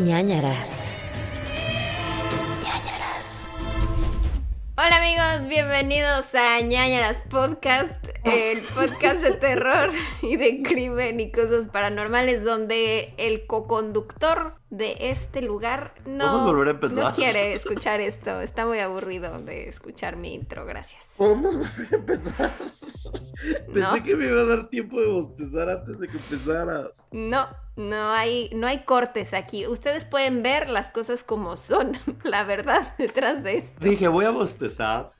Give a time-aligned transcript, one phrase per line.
[0.00, 0.96] ñañaras.
[2.64, 3.60] ñañaras.
[4.78, 9.90] Hola amigos, bienvenidos a ñañaras podcast, el podcast de terror
[10.22, 16.68] y de crimen y cosas paranormales donde el co-conductor de este lugar no, Podemos volver
[16.68, 17.04] a empezar.
[17.04, 18.40] no quiere escuchar esto.
[18.40, 21.08] Está muy aburrido de escuchar mi intro, gracias.
[21.18, 22.50] Podemos volver a empezar.
[23.72, 24.04] Pensé No.
[24.04, 26.88] que me iba a dar tiempo de bostezar antes de que empezaras.
[27.10, 27.48] No,
[27.80, 29.66] no hay, no hay cortes aquí.
[29.66, 33.84] Ustedes pueden ver las cosas como son, la verdad, detrás de esto.
[33.84, 35.12] Dije, voy a bostezar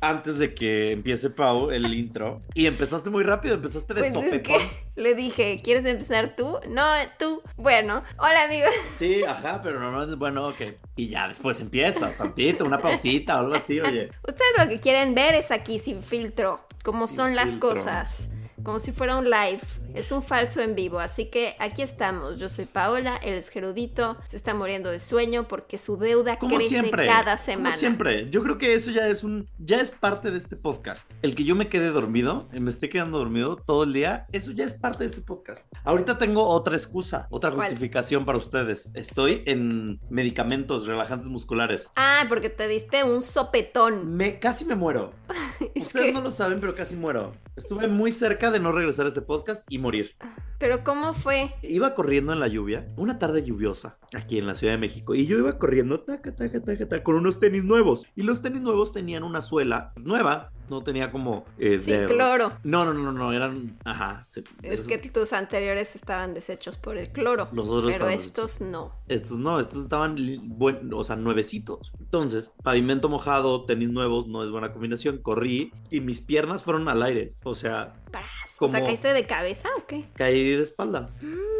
[0.00, 2.42] antes de que empiece Pau el intro.
[2.54, 4.42] Y empezaste muy rápido, empezaste de Pues es sopetón.
[4.42, 6.58] que le dije, ¿quieres empezar tú?
[6.68, 6.84] No,
[7.18, 7.42] tú.
[7.56, 8.70] Bueno, hola amigos.
[8.98, 10.60] Sí, ajá, pero no, no es bueno, ok.
[10.96, 14.10] Y ya después empieza, tantito, una pausita o algo así, oye.
[14.26, 18.30] Ustedes lo que quieren ver es aquí sin filtro, como Sin son las cosas,
[18.62, 19.60] como si fuera un live.
[19.94, 22.38] Es un falso en vivo, así que aquí estamos.
[22.38, 26.56] Yo soy Paola, él es Gerudito, se está muriendo de sueño porque su deuda Como
[26.56, 27.06] crece siempre.
[27.06, 27.70] cada semana.
[27.70, 28.30] Como siempre.
[28.30, 29.48] Yo creo que eso ya es un.
[29.58, 31.10] Ya es parte de este podcast.
[31.22, 34.64] El que yo me quede dormido, me esté quedando dormido todo el día, eso ya
[34.64, 35.72] es parte de este podcast.
[35.84, 37.62] Ahorita tengo otra excusa, otra ¿Cuál?
[37.68, 38.90] justificación para ustedes.
[38.94, 41.90] Estoy en medicamentos relajantes musculares.
[41.96, 44.14] Ah, porque te diste un sopetón.
[44.16, 45.12] Me, casi me muero.
[45.74, 47.32] Es Ustedes que- no lo saben, pero casi muero.
[47.56, 50.16] Estuve muy cerca de no regresar a este podcast y morir.
[50.58, 51.54] Pero ¿cómo fue?
[51.62, 55.26] Iba corriendo en la lluvia, una tarde lluviosa, aquí en la Ciudad de México, y
[55.26, 58.06] yo iba corriendo, taca, taca, taca, taca, con unos tenis nuevos.
[58.16, 61.44] Y los tenis nuevos tenían una suela nueva, no tenía como...
[61.58, 62.52] eh, Sin de- cloro.
[62.64, 63.78] No, no, no, no, eran...
[63.84, 64.24] Ajá.
[64.28, 67.48] se- Es que tus anteriores estaban deshechos por el cloro.
[67.52, 68.92] Los otros pero estos no.
[69.08, 71.92] Estos no, estos estaban, buen, o sea, nuevecitos.
[72.00, 75.18] Entonces, pavimento mojado, tenis nuevos, no es buena combinación.
[75.18, 77.34] Corrí y mis piernas fueron al aire.
[77.44, 78.24] O sea, Pras.
[78.60, 80.08] O sea, Como- ¿caíste de cabeza o qué?
[80.14, 81.10] caí de espalda.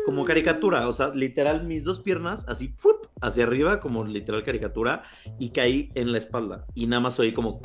[0.06, 3.06] Como caricatura, o sea, literal mis dos piernas así ¡fup!
[3.21, 5.03] Hacia arriba, como literal caricatura,
[5.39, 6.65] y caí en la espalda.
[6.75, 7.61] Y nada más oí como,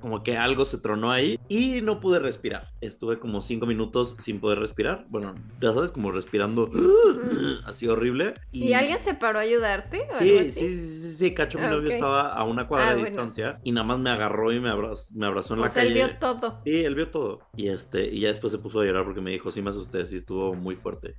[0.00, 2.68] como que algo se tronó ahí y no pude respirar.
[2.80, 5.06] Estuve como cinco minutos sin poder respirar.
[5.08, 6.70] Bueno, ya sabes, como respirando
[7.64, 8.34] así horrible.
[8.52, 9.98] ¿Y alguien se paró a ayudarte?
[10.12, 10.50] o algo Sí, así?
[10.52, 13.16] sí, sí, sí, sí, Cacho, mi Ah, novio estaba a una cuadra Ah, de bueno.
[13.16, 15.82] distancia y nada más me agarró y me abrazó, me abrazó en O la sea,
[15.82, 16.02] calle.
[16.02, 16.60] él vio todo.
[16.64, 17.40] Sí, él vio todo.
[17.56, 20.06] Y este, y ya después se puso a llorar porque me dijo, sí me asusté,
[20.06, 21.14] sí estuvo muy fuerte.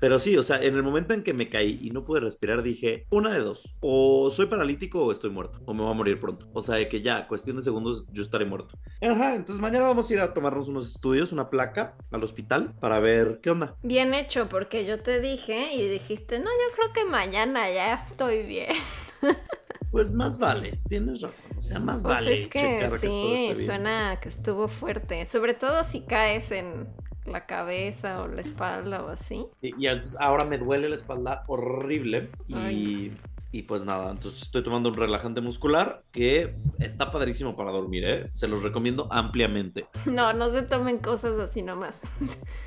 [0.00, 2.62] Pero sí, o sea, en el momento en que me caí y no pude respirar,
[2.62, 3.74] dije, una de dos.
[3.80, 5.60] O soy paralítico o estoy muerto.
[5.64, 6.48] O me voy a morir pronto.
[6.52, 8.78] O sea, de que ya, cuestión de segundos, yo estaré muerto.
[9.02, 13.00] Ajá, entonces mañana vamos a ir a tomarnos unos estudios, una placa al hospital para
[13.00, 13.76] ver qué onda.
[13.82, 18.42] Bien hecho, porque yo te dije y dijiste, no, yo creo que mañana ya estoy
[18.44, 18.74] bien.
[19.90, 21.52] Pues más vale, tienes razón.
[21.56, 22.42] O sea, más Pues vale.
[22.42, 25.24] es que sí, suena que estuvo fuerte.
[25.24, 26.88] Sobre todo si caes en
[27.26, 29.46] la cabeza o la espalda o así.
[29.62, 33.16] Y, y entonces ahora me duele la espalda horrible y, Ay.
[33.52, 38.30] y pues nada, entonces estoy tomando un relajante muscular que está padrísimo para dormir, ¿eh?
[38.34, 39.86] Se los recomiendo ampliamente.
[40.04, 41.98] No, no se tomen cosas así nomás.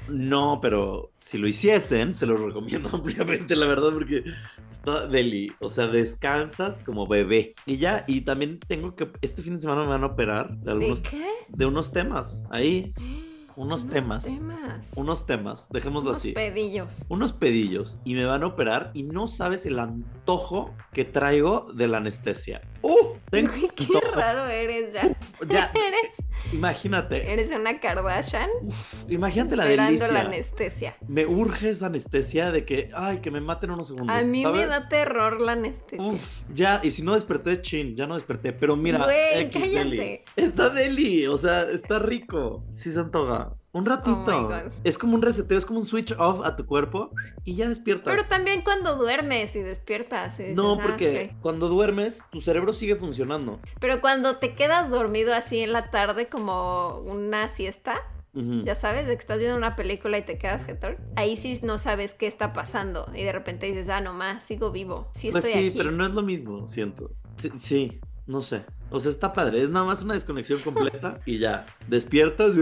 [0.08, 4.24] No, pero si lo hiciesen, se los recomiendo ampliamente, la verdad, porque
[4.72, 5.52] está deli.
[5.60, 7.54] O sea, descansas como bebé.
[7.66, 10.66] Y ya, y también tengo que, este fin de semana me van a operar de
[10.66, 11.24] ¿De algunos, qué?
[11.50, 12.94] de unos temas ahí.
[13.60, 14.24] Unos temas.
[14.24, 14.92] temas.
[14.96, 16.32] Unos temas, dejémoslo Unos así.
[16.32, 17.06] pedillos.
[17.10, 21.90] unos pedillos y me van a operar y no sabes el antojo que traigo de
[21.90, 22.62] la anestesia.
[22.82, 23.18] ¡Uh!
[23.30, 25.16] Tengo qué raro eres ya.
[25.48, 26.16] Ya, Eres,
[26.54, 27.32] imagínate.
[27.32, 30.12] eres una Kardashian Uf, imagínate la esperando delicia.
[30.14, 30.98] la anestesia.
[31.08, 34.16] Me urge esa anestesia de que, ay, que me maten unos segundos.
[34.16, 36.04] A mí me da terror la anestesia.
[36.06, 36.24] Uf,
[36.54, 38.54] ya, y si no desperté, chin, ya no desperté.
[38.54, 39.78] Pero mira, Güey, X cállate.
[39.90, 40.22] deli.
[40.36, 42.64] Está deli, o sea, está rico.
[42.72, 43.54] Sí se antoja.
[43.80, 44.24] Un ratito.
[44.28, 44.72] Oh God.
[44.84, 47.12] es como un reseteo, es como un switch off a tu cuerpo
[47.46, 48.14] y ya despiertas.
[48.14, 50.40] Pero también cuando duermes y despiertas.
[50.40, 51.42] y dices, No, "Ah, porque ok".
[51.42, 53.60] cuando duermes, tu cerebro sigue funcionando.
[53.80, 57.96] Pero cuando te quedas dormido así en la tarde como una siesta,
[58.64, 61.78] ya sabes, de que estás viendo una película y te quedas jetón, ahí sí no
[61.78, 65.44] sabes qué está pasando y de repente dices, ah, no más, sigo vivo, sí Pues
[65.46, 65.78] estoy sí, aquí.
[65.78, 67.12] pero no es lo mismo, siento.
[67.38, 68.64] Sí, sí, no sé.
[68.92, 69.62] O sea, está padre.
[69.64, 71.66] Es nada más una desconexión completa y ya.
[71.88, 72.60] Despiertas y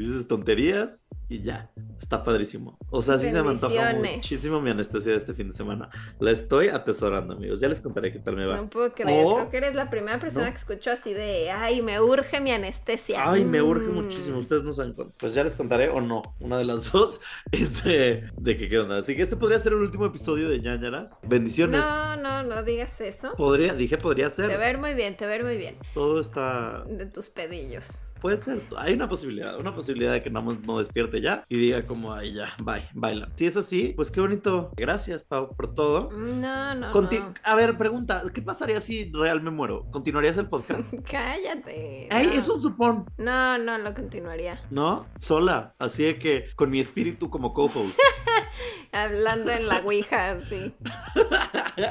[0.00, 1.70] dices tonterías y ya.
[1.98, 2.76] Está padrísimo.
[2.90, 5.88] O sea, sí se me antoja muchísimo mi anestesia de este fin de semana.
[6.18, 7.60] La estoy atesorando, amigos.
[7.60, 8.56] Ya les contaré qué tal me va.
[8.56, 10.52] No puedo creer, O- creo que eres la primera persona ¿No?
[10.52, 13.30] que escucho así de, ay, me urge mi anestesia.
[13.30, 13.94] Ay, me urge Mm.
[13.94, 14.38] muchísimo.
[14.38, 15.14] Ustedes no saben cuánto.
[15.18, 16.22] Pues ya les contaré o no.
[16.40, 17.20] Una de las dos.
[17.52, 18.98] Este, de que qué onda.
[18.98, 21.18] Así que este podría ser el último episodio de ñañaras.
[21.22, 21.80] Bendiciones.
[21.80, 23.34] No, no, no digas eso.
[23.36, 24.58] Podría, dije podría Te ser.
[24.58, 25.76] ver muy bien, te ver muy bien.
[25.94, 26.84] Todo está.
[26.88, 28.02] De tus pedillos.
[28.22, 28.62] Puede ser.
[28.78, 32.32] Hay una posibilidad, una posibilidad de que no, no despierte ya y diga como, ay,
[32.32, 33.28] ya, bye, baila.
[33.34, 34.70] Si es así, pues qué bonito.
[34.76, 36.10] Gracias, Pau, por todo.
[36.12, 37.34] No, no, Conti- no.
[37.42, 39.84] A ver, pregunta, ¿qué pasaría si real me muero?
[39.90, 40.94] ¿Continuarías el podcast?
[41.10, 42.08] Cállate.
[42.10, 42.32] Ay, no.
[42.32, 44.60] es un supón, No, no lo continuaría.
[44.70, 45.06] ¿no?
[45.18, 47.98] Sola, así de que con mi espíritu como co-host.
[48.92, 50.74] Hablando en la Ouija, así.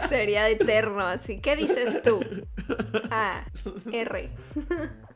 [0.08, 1.40] Sería eterno, así.
[1.42, 2.20] ¿Qué dices tú?
[3.10, 3.44] A,
[3.92, 4.30] R.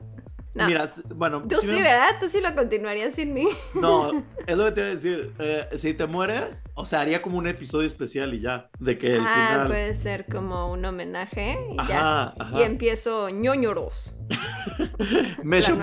[0.55, 0.67] No.
[0.67, 2.15] Mira, bueno, Tú si sí, me- ¿verdad?
[2.21, 3.45] Tú sí lo continuarías sin mí.
[3.75, 5.33] No, es lo que te iba a decir.
[5.39, 8.69] eh, si te mueres, o sea, haría como un episodio especial y ya.
[8.79, 9.67] De que el ah, final.
[9.67, 12.23] puede ser como un homenaje y Ajá, ya.
[12.39, 12.59] ajá.
[12.59, 14.15] Y empiezo ñoñoros.
[15.43, 15.79] Versión.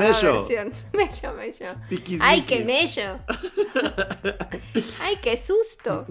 [0.92, 1.64] Mesho, mesho.
[1.88, 3.18] Piquis, ¡Ay, qué mello!
[5.00, 6.06] ¡Ay, qué susto!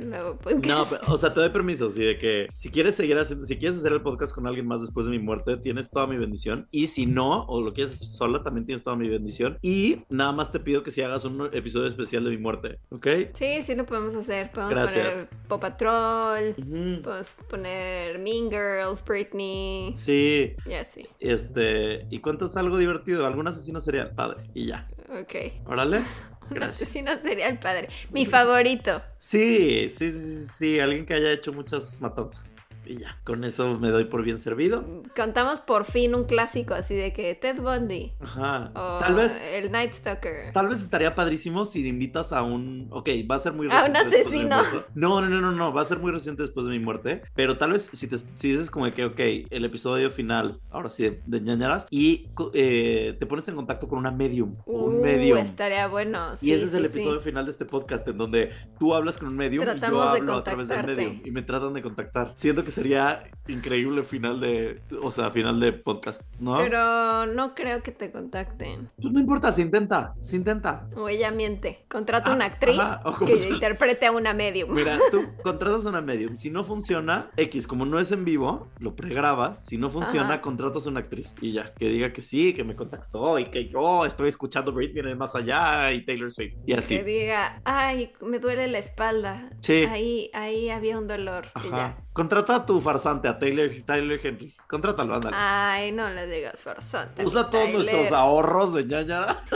[0.00, 3.56] No, pero, o sea, te doy permiso, sí, de que si quieres seguir haciendo, si
[3.58, 6.68] quieres hacer el podcast con alguien más después de mi muerte, tienes toda mi bendición.
[6.70, 9.58] Y si no, o lo quieres hacer sola, también tienes toda mi bendición.
[9.62, 13.06] Y nada más te pido que si hagas un episodio especial de mi muerte, ¿ok?
[13.34, 14.50] Sí, sí lo podemos hacer.
[14.52, 15.28] Podemos Gracias.
[15.28, 16.54] poner Paw Patrol,
[17.02, 21.06] podemos poner Mean Girls, Britney, Sí, y así.
[21.20, 24.88] este, y cuentas algo divertido, algún asesino sería padre, y ya.
[25.20, 25.34] Ok.
[25.66, 25.98] Órale.
[26.48, 26.82] Un Gracias.
[26.82, 27.88] asesino sería el padre.
[28.12, 29.02] Mi favorito.
[29.16, 32.54] Sí, sí, sí, sí, sí, alguien que haya hecho muchas matanzas.
[32.86, 34.84] Y ya, con eso me doy por bien servido.
[35.16, 38.70] Contamos por fin un clásico así de que Ted Bundy Ajá.
[38.74, 40.52] o Tal vez, el Night Stalker.
[40.52, 42.86] tal vez estaría padrísimo si invitas a un.
[42.90, 44.08] Ok, va a ser muy A un reciente.
[44.10, 44.62] de mi asesino.
[44.94, 47.22] No, no, no, no, no, va a ser muy reciente después de mi muerte.
[47.34, 50.90] Pero tal vez si, te, si dices como de que, ok, el episodio final, ahora
[50.90, 54.56] sí, de, de ñañaras, y eh, te pones en contacto con una medium.
[54.64, 55.38] o un Uh, medium.
[55.38, 56.34] estaría bueno.
[56.34, 59.18] Y sí, ese es el sí, episodio final de este podcast en donde tú hablas
[59.18, 62.32] con un medium y yo hablo a través del medium y me tratan de contactar.
[62.34, 66.56] Siento que sería increíble final de, o sea, final de podcast, ¿no?
[66.56, 68.90] Pero no creo que te contacten.
[69.00, 70.88] Pues no importa, se intenta, se intenta.
[70.96, 71.84] O ella miente.
[71.88, 73.54] Contrata Ah, una actriz ajá, que tú.
[73.54, 74.72] interprete a una medium.
[74.74, 76.36] Mira, tú contratas una medium.
[76.36, 79.64] Si no funciona, X, como no es en vivo, lo pregrabas.
[79.64, 80.40] Si no funciona, Ajá.
[80.40, 84.04] contratas una actriz y ya, que diga que sí, que me contactó y que yo
[84.06, 86.54] estoy escuchando Britney en el más allá y Taylor Swift.
[86.66, 86.96] Y así.
[86.96, 89.50] Que diga, ay, me duele la espalda.
[89.60, 89.84] Sí.
[89.88, 91.46] Ahí, ahí había un dolor.
[91.64, 91.96] Y ya.
[92.16, 94.54] Contrata a tu farsante, a Taylor, Tyler Henry.
[94.66, 95.36] Contrátalo, ándale.
[95.38, 97.24] Ay, no le digas farsante.
[97.26, 97.74] Usa todos Tyler.
[97.74, 99.38] nuestros ahorros de ñañara.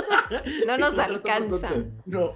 [0.65, 1.71] No nos alcanza.
[2.07, 2.35] No.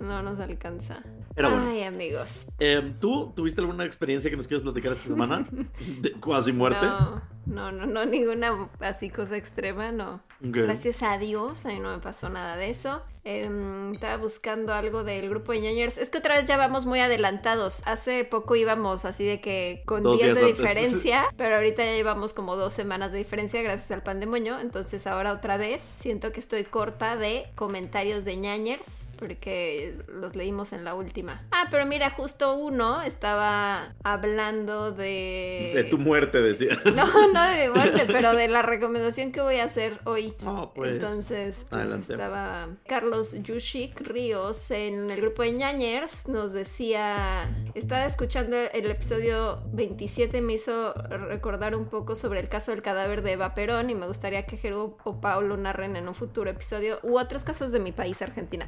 [0.00, 1.00] No nos alcanza.
[1.36, 1.68] Pero bueno.
[1.68, 2.46] Ay, amigos.
[2.58, 5.46] Eh, ¿Tú tuviste alguna experiencia que nos quieras platicar esta semana?
[6.00, 6.84] De cuasi muerte.
[6.84, 10.22] No, no, no, no, ninguna así cosa extrema, no.
[10.40, 13.00] Gracias a Dios, a mí no me pasó nada de eso.
[13.24, 15.96] Em, estaba buscando algo del grupo de ñañers.
[15.98, 17.82] Es que otra vez ya vamos muy adelantados.
[17.86, 20.58] Hace poco íbamos así de que con Dos días de antes.
[20.58, 24.58] diferencia, pero ahorita ya llevamos como dos semanas de diferencia gracias al pandemonio.
[24.58, 30.72] Entonces ahora otra vez siento que estoy corta de comentarios de ñañers porque los leímos
[30.72, 31.40] en la última.
[31.52, 35.70] Ah, pero mira, justo uno estaba hablando de...
[35.72, 36.78] De tu muerte, decías.
[36.94, 40.34] No, no de mi muerte, pero de la recomendación que voy a hacer hoy.
[40.42, 42.12] No, pues, Entonces, pues adelante.
[42.12, 46.26] estaba Carlos Yushik Ríos en el grupo de ñañers.
[46.26, 52.72] Nos decía, estaba escuchando el episodio 27, me hizo recordar un poco sobre el caso
[52.72, 56.14] del cadáver de Eva Perón y me gustaría que Jeru o Paulo narren en un
[56.14, 58.66] futuro episodio u otros casos de mi país, Argentina.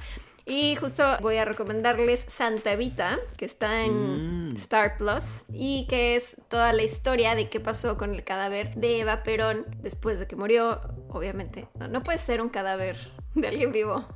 [0.49, 4.55] Y justo voy a recomendarles Santa Evita, que está en Mm.
[4.55, 9.01] Star Plus, y que es toda la historia de qué pasó con el cadáver de
[9.01, 10.81] Eva Perón después de que murió.
[11.09, 12.97] Obviamente, no, no puede ser un cadáver
[13.35, 14.07] de alguien vivo,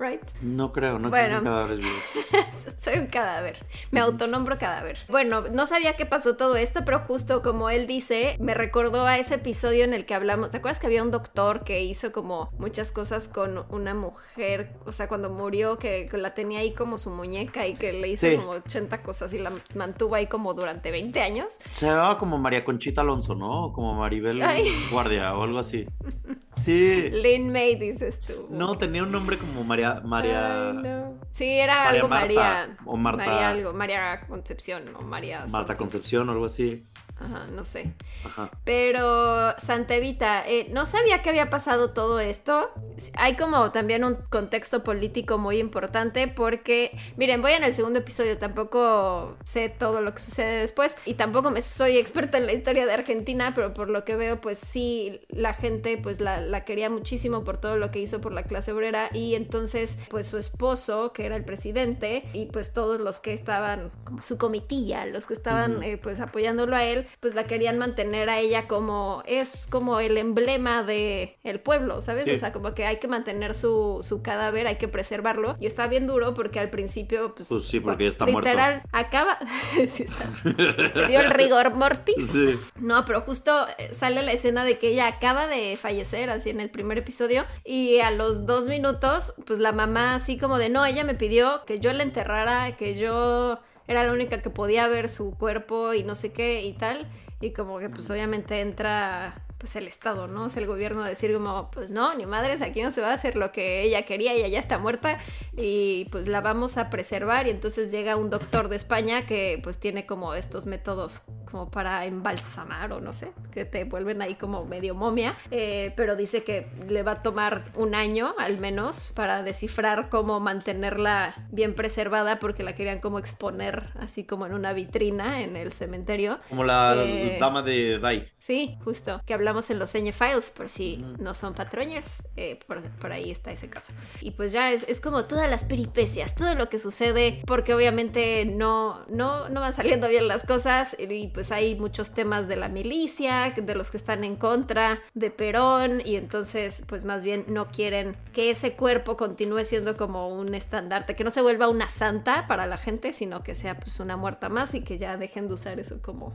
[0.00, 0.20] ¿right?
[0.40, 1.42] No creo, no Bueno.
[1.44, 2.02] cadáveres vivos.
[2.78, 3.58] Soy un cadáver.
[3.90, 4.96] Me autonombro cadáver.
[5.08, 9.18] Bueno, no sabía qué pasó todo esto, pero justo como él dice, me recordó a
[9.18, 10.50] ese episodio en el que hablamos.
[10.50, 14.72] ¿Te acuerdas que había un doctor que hizo como muchas cosas con una mujer?
[14.86, 18.08] O sea, cuando murió, que que la tenía ahí como su muñeca y que le
[18.08, 18.36] hizo Sí.
[18.36, 21.58] como 80 cosas y la mantuvo ahí como durante 20 años.
[21.74, 23.66] Se llamaba como María Conchita Alonso, ¿no?
[23.66, 24.64] O como Maribel Ay.
[24.90, 25.86] Guardia o algo así.
[26.60, 27.08] Sí.
[27.10, 28.46] Lin May, dices tú.
[28.50, 29.89] No, tenía un nombre como María.
[30.04, 30.70] María.
[30.70, 31.20] Ay, no.
[31.32, 32.76] Sí, era María algo Marta, María.
[32.84, 33.72] o Marta- María algo.
[33.72, 35.46] María Concepción o María.
[35.48, 35.76] Marta.
[35.76, 36.86] Concepción o algo así.
[37.20, 37.92] Ajá, no sé.
[38.24, 38.50] Ajá.
[38.64, 42.70] Pero Santa Evita, eh, no sabía que había pasado todo esto.
[43.16, 48.38] Hay como también un contexto político muy importante porque, miren, voy en el segundo episodio,
[48.38, 52.86] tampoco sé todo lo que sucede después y tampoco me soy experta en la historia
[52.86, 56.88] de Argentina, pero por lo que veo, pues sí, la gente pues la, la quería
[56.88, 61.12] muchísimo por todo lo que hizo por la clase obrera y entonces pues su esposo,
[61.12, 65.34] que era el presidente, y pues todos los que estaban como su comitilla, los que
[65.34, 70.00] estaban eh, pues apoyándolo a él, pues la querían mantener a ella como es como
[70.00, 72.24] el emblema de el pueblo, ¿sabes?
[72.24, 72.32] Sí.
[72.32, 75.86] O sea, como que hay que mantener su, su cadáver, hay que preservarlo y está
[75.86, 79.38] bien duro porque al principio pues, Pues sí, porque ya está literal acaba
[79.88, 80.24] sí está.
[80.44, 82.30] Le dio el rigor mortis.
[82.30, 82.58] Sí.
[82.76, 86.60] No, pero justo eh, sale la escena de que ella acaba de fallecer, así en
[86.60, 90.84] el primer episodio, y a los dos minutos, pues la mamá así como de, no,
[90.84, 93.60] ella me pidió que yo la enterrara, que yo
[93.90, 97.50] era la única que podía ver su cuerpo y no sé qué y tal, y
[97.50, 100.44] como que pues obviamente entra pues el Estado, ¿no?
[100.44, 103.14] O sea, el gobierno decir como, pues no, ni madres, aquí no se va a
[103.14, 105.18] hacer lo que ella quería, ella ya está muerta
[105.56, 109.78] y pues la vamos a preservar y entonces llega un doctor de España que pues
[109.78, 114.64] tiene como estos métodos como para embalsamar o no sé, que te vuelven ahí como
[114.64, 119.42] medio momia, eh, pero dice que le va a tomar un año al menos para
[119.42, 125.42] descifrar cómo mantenerla bien preservada porque la querían como exponer así como en una vitrina
[125.42, 126.40] en el cementerio.
[126.48, 128.30] Como la Eh, dama de Dai.
[128.40, 132.82] Sí, justo, que hablamos en los Señe Files, por si no son patroñers, eh, por,
[132.82, 133.92] por ahí está ese caso.
[134.22, 138.46] Y pues ya es, es como todas las peripecias, todo lo que sucede, porque obviamente
[138.46, 142.70] no, no, no van saliendo bien las cosas, y pues hay muchos temas de la
[142.70, 147.68] milicia, de los que están en contra de Perón, y entonces pues más bien no
[147.68, 152.46] quieren que ese cuerpo continúe siendo como un estandarte, que no se vuelva una santa
[152.46, 155.54] para la gente, sino que sea pues una muerta más y que ya dejen de
[155.54, 156.34] usar eso como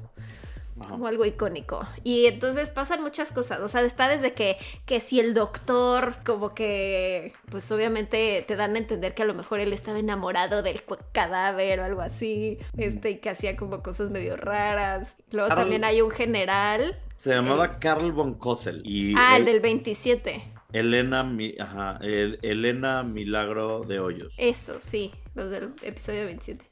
[0.79, 0.89] Ajá.
[0.89, 1.87] como algo icónico.
[2.03, 3.61] Y entonces pasan muchas cosas.
[3.61, 8.75] O sea, está desde que, que si el doctor, como que, pues obviamente te dan
[8.75, 10.81] a entender que a lo mejor él estaba enamorado del
[11.13, 12.57] cadáver o algo así.
[12.77, 15.15] Este, y que hacía como cosas medio raras.
[15.31, 16.99] Luego Carl- también hay un general.
[17.17, 18.81] Se llamaba Carl von Kossel.
[18.85, 20.51] Y Ah, el del 27.
[20.73, 21.25] Elena,
[21.59, 24.33] ajá, el- Elena Milagro de Hoyos.
[24.37, 26.65] Eso, sí, los del episodio 27.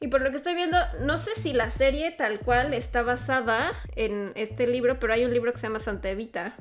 [0.00, 3.72] Y por lo que estoy viendo, no sé si la serie tal cual está basada
[3.96, 6.56] en este libro, pero hay un libro que se llama Santa Evita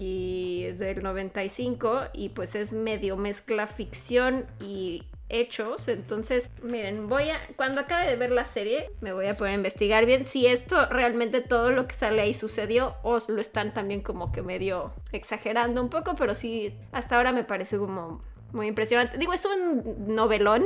[0.00, 5.88] y es del 95 y pues es medio mezcla ficción y hechos.
[5.88, 10.06] Entonces, miren, voy a cuando acabe de ver la serie, me voy a poder investigar
[10.06, 14.32] bien si esto realmente todo lo que sale ahí sucedió o lo están también como
[14.32, 18.22] que medio exagerando un poco, pero sí hasta ahora me parece como
[18.52, 19.18] muy impresionante.
[19.18, 20.64] Digo, es un novelón,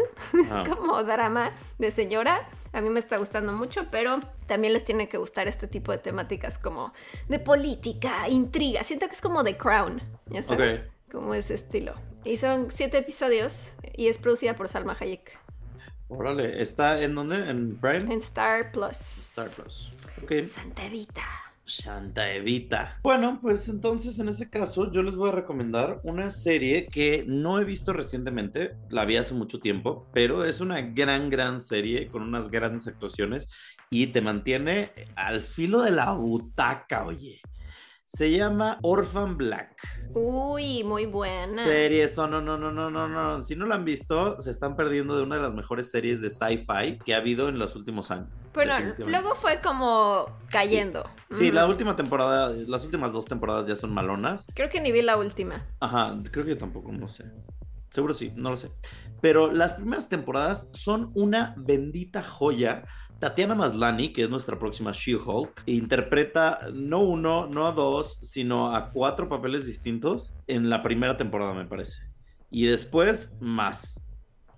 [0.50, 0.64] Ah.
[0.68, 2.48] como drama de señora.
[2.72, 5.98] A mí me está gustando mucho, pero también les tiene que gustar este tipo de
[5.98, 6.92] temáticas como
[7.28, 8.84] de política, intriga.
[8.84, 11.94] Siento que es como The Crown, ya sabes, como ese estilo.
[12.24, 15.36] Y son siete episodios y es producida por Salma Hayek
[16.08, 17.48] Órale, ¿está en dónde?
[17.50, 18.12] ¿En Prime?
[18.12, 18.96] en Star Plus.
[18.96, 19.92] Star Plus.
[20.22, 20.32] Ok.
[20.42, 21.22] Santa Evita.
[21.70, 22.98] Santa Evita.
[23.02, 27.58] Bueno, pues entonces en ese caso yo les voy a recomendar una serie que no
[27.58, 32.22] he visto recientemente, la vi hace mucho tiempo, pero es una gran, gran serie con
[32.22, 33.48] unas grandes actuaciones
[33.88, 37.40] y te mantiene al filo de la butaca, oye.
[38.12, 39.76] Se llama Orphan Black.
[40.14, 41.62] Uy, muy buena.
[41.64, 43.40] Series, oh, no, no, no, no, no, no.
[43.42, 46.28] Si no la han visto, se están perdiendo de una de las mejores series de
[46.28, 48.26] sci-fi que ha habido en los últimos años.
[48.52, 48.74] Pero
[49.06, 51.08] luego fue como cayendo.
[51.30, 51.54] Sí, Mm.
[51.54, 54.48] la última temporada, las últimas dos temporadas ya son malonas.
[54.54, 55.64] Creo que ni vi la última.
[55.78, 57.26] Ajá, creo que yo tampoco, no sé.
[57.90, 58.72] Seguro sí, no lo sé.
[59.20, 62.82] Pero las primeras temporadas son una bendita joya.
[63.20, 68.90] Tatiana Maslani, que es nuestra próxima She-Hulk, interpreta no uno, no a dos, sino a
[68.92, 72.00] cuatro papeles distintos en la primera temporada, me parece.
[72.50, 74.02] Y después más.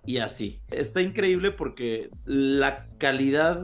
[0.07, 0.63] Y así.
[0.71, 3.61] Está increíble porque la calidad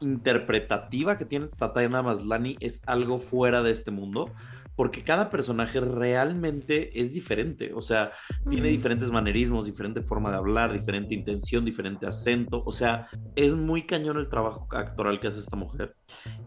[0.00, 4.32] interpretativa que tiene Tatiana Maslani es algo fuera de este mundo
[4.76, 8.12] porque cada personaje realmente es diferente, o sea,
[8.48, 13.82] tiene diferentes manerismos, diferente forma de hablar, diferente intención, diferente acento, o sea, es muy
[13.82, 15.96] cañón el trabajo actoral que hace esta mujer.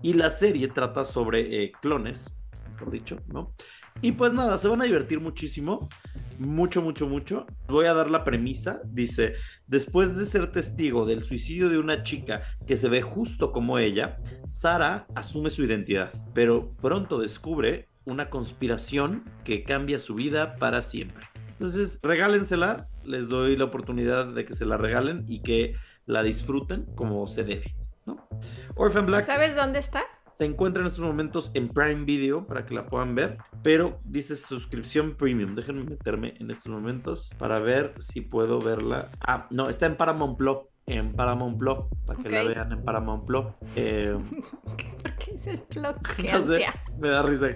[0.02, 2.34] Y la serie trata sobre eh, clones,
[2.72, 3.54] mejor dicho, ¿no?
[4.02, 5.88] Y pues nada, se van a divertir muchísimo,
[6.40, 7.46] mucho, mucho, mucho.
[7.68, 9.36] Voy a dar la premisa, dice,
[9.68, 14.18] después de ser testigo del suicidio de una chica que se ve justo como ella,
[14.46, 21.28] Sara asume su identidad, pero pronto descubre una conspiración que cambia su vida para siempre.
[21.50, 26.86] Entonces, regálensela, les doy la oportunidad de que se la regalen y que la disfruten
[26.96, 28.28] como se debe, ¿no?
[28.76, 30.04] Orphan Black ¿Sabes dónde está?
[30.36, 34.36] se encuentra en estos momentos en Prime Video para que la puedan ver, pero dice
[34.36, 35.56] suscripción premium.
[35.56, 39.12] Déjenme meterme en estos momentos para ver si puedo verla.
[39.22, 40.58] Ah, no, está en Paramount Plus.
[40.86, 43.46] En Paramount Plus, para que la vean en Paramount Plus.
[43.76, 44.18] Eh,
[45.02, 46.74] ¿Por qué dices no sé, ansia.
[47.00, 47.50] me da risa.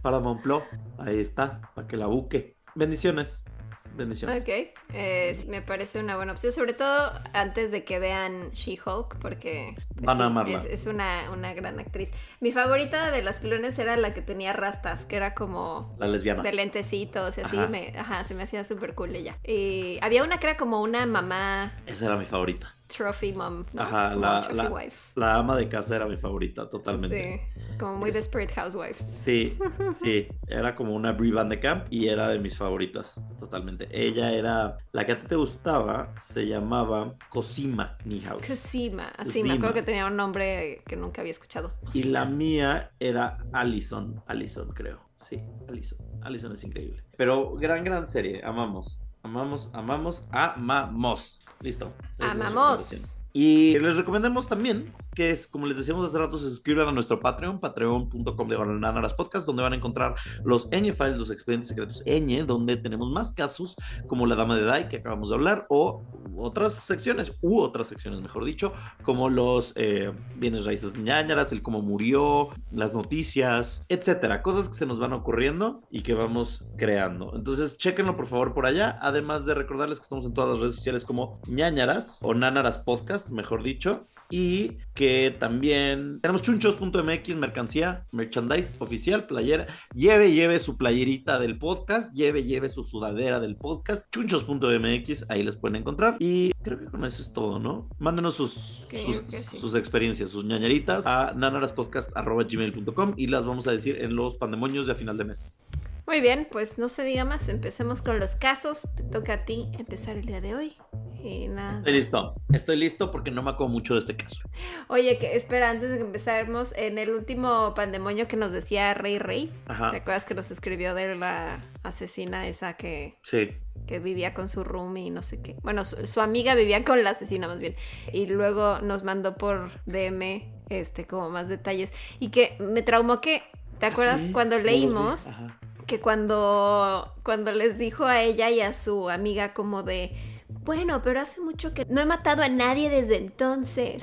[0.00, 0.62] Paramount Plus,
[0.98, 2.56] ahí está, para que la busque.
[2.74, 3.44] Bendiciones.
[3.94, 4.42] Bendiciones.
[4.42, 4.48] Ok,
[4.92, 9.74] eh, sí, me parece una buena opción, sobre todo antes de que vean She-Hulk, porque
[9.94, 10.58] pues, Van a sí, amarla.
[10.58, 12.10] es, es una, una gran actriz.
[12.40, 16.42] Mi favorita de las clones era la que tenía rastas, que era como La lesbiana.
[16.42, 17.68] de lentecitos y así, Ajá.
[17.68, 19.38] me, ajá, se me hacía súper cool ella.
[19.44, 22.74] Y había una que era como una mamá Esa era mi favorita.
[22.92, 23.82] Trophy mom, ¿no?
[23.82, 25.10] Ajá, la, trophy la, wife.
[25.16, 27.40] la ama de casa era mi favorita, totalmente.
[27.54, 28.98] Sí, como muy Es- desperate housewives.
[28.98, 29.56] Sí,
[30.02, 33.88] sí, era como una Brie Van de Camp y era de mis favoritas, totalmente.
[33.90, 38.46] Ella era, la que a ti te gustaba, se llamaba Cosima Niehaus.
[38.46, 41.72] Cosima, sí, me acuerdo que tenía un nombre que nunca había escuchado.
[41.94, 45.00] Y la mía era Allison, Allison creo.
[45.16, 45.98] Sí, Allison.
[46.22, 47.04] Allison es increíble.
[47.16, 48.98] Pero gran, gran serie, amamos.
[49.22, 51.40] Amamos, amamos, amamos.
[51.60, 51.92] Listo.
[52.18, 53.21] Amamos.
[53.32, 57.20] Y les recomendamos también que es, como les decíamos hace rato, se suscriban a nuestro
[57.20, 62.02] Patreon, patreon.com de Nanaras Podcast, donde van a encontrar los Ñ Files, los expedientes secretos
[62.06, 66.02] Ñ, donde tenemos más casos como la Dama de Dai, que acabamos de hablar, o
[66.36, 68.72] otras secciones, u otras secciones, mejor dicho,
[69.02, 74.42] como los eh, bienes raíces ñañaras, el cómo murió, las noticias, etcétera.
[74.42, 77.32] Cosas que se nos van ocurriendo y que vamos creando.
[77.34, 78.98] Entonces, chéquenlo por favor por allá.
[79.02, 83.21] Además de recordarles que estamos en todas las redes sociales como ñañaras o nanaras podcast,
[83.30, 84.08] mejor dicho.
[84.30, 89.66] Y que también tenemos chunchos.mx, mercancía, merchandise oficial, playera.
[89.94, 94.10] Lleve, lleve su playerita del podcast, lleve, lleve su sudadera del podcast.
[94.10, 96.16] Chunchos.mx, ahí les pueden encontrar.
[96.18, 97.90] Y creo que con eso es todo, ¿no?
[97.98, 99.58] Mándenos sus, sus, sí.
[99.58, 104.92] sus experiencias, sus ñañaritas a nanaraspodcast.gmail.com y las vamos a decir en los pandemonios de
[104.92, 105.58] a final de mes.
[106.06, 108.88] Muy bien, pues no se diga más, empecemos con los casos.
[108.96, 110.76] Te toca a ti empezar el día de hoy.
[111.22, 111.78] Y nada.
[111.78, 112.34] Estoy listo.
[112.52, 114.40] Estoy listo porque no me acuerdo mucho de este caso.
[114.88, 119.20] Oye, que espera, antes de que empezáramos, en el último pandemonio que nos decía Rey
[119.20, 119.88] Rey, ¿te Ajá.
[119.90, 123.50] acuerdas que nos escribió de la asesina esa que, Sí.
[123.86, 125.54] que vivía con su roomie y no sé qué?
[125.62, 127.76] Bueno, su, su amiga vivía con la asesina más bien.
[128.12, 131.92] Y luego nos mandó por DM este como más detalles.
[132.18, 133.44] Y que me traumó que,
[133.78, 135.28] ¿te acuerdas Ah, Sí, cuando leímos?
[135.28, 135.58] Ajá.
[135.92, 140.16] Que cuando, cuando les dijo a ella y a su amiga como de,
[140.48, 144.02] bueno, pero hace mucho que no he matado a nadie desde entonces,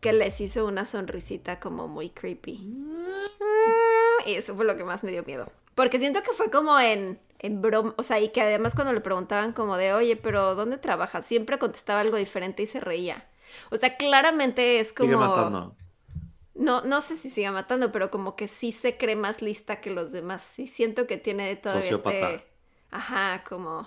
[0.00, 2.66] que les hizo una sonrisita como muy creepy.
[4.24, 5.52] Y eso fue lo que más me dio miedo.
[5.74, 9.02] Porque siento que fue como en, en broma, o sea, y que además cuando le
[9.02, 11.26] preguntaban como de, oye, pero ¿dónde trabajas?
[11.26, 13.26] Siempre contestaba algo diferente y se reía.
[13.70, 15.10] O sea, claramente es como...
[15.10, 15.76] Sigue matando.
[16.58, 19.90] No, no sé si siga matando, pero como que sí se cree más lista que
[19.90, 20.42] los demás.
[20.42, 22.32] Sí siento que tiene todo Sociópata.
[22.32, 22.48] este.
[22.90, 23.86] Ajá, como.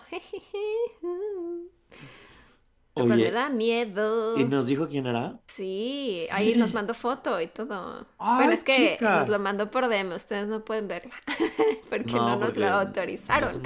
[2.93, 4.37] Oye, me da miedo.
[4.37, 5.39] ¿y nos dijo quién era?
[5.47, 8.05] Sí, ahí nos mandó foto y todo.
[8.17, 9.19] ¡Ay, Pero es que chica!
[9.19, 11.13] nos lo mandó por DM, ustedes no pueden verla.
[11.89, 13.63] porque no, nos lo autorizaron.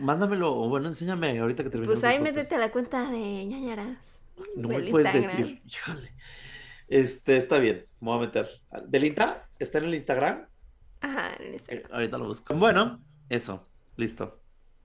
[0.00, 2.00] Mándamelo, o bueno, enséñame ahorita que terminemos.
[2.00, 4.18] Pues ahí métete a la cuenta de ñañaras.
[4.56, 5.48] No me puedes Instagram.
[5.48, 5.62] decir.
[5.66, 6.14] Híjole.
[6.88, 8.48] Este, está bien, me voy a meter.
[8.86, 9.48] ¿Del Insta?
[9.58, 10.46] ¿Está en el Instagram?
[11.00, 11.92] Ajá, en Eh, Instagram.
[11.92, 12.54] ahorita lo busco.
[12.54, 14.40] Bueno, eso, listo.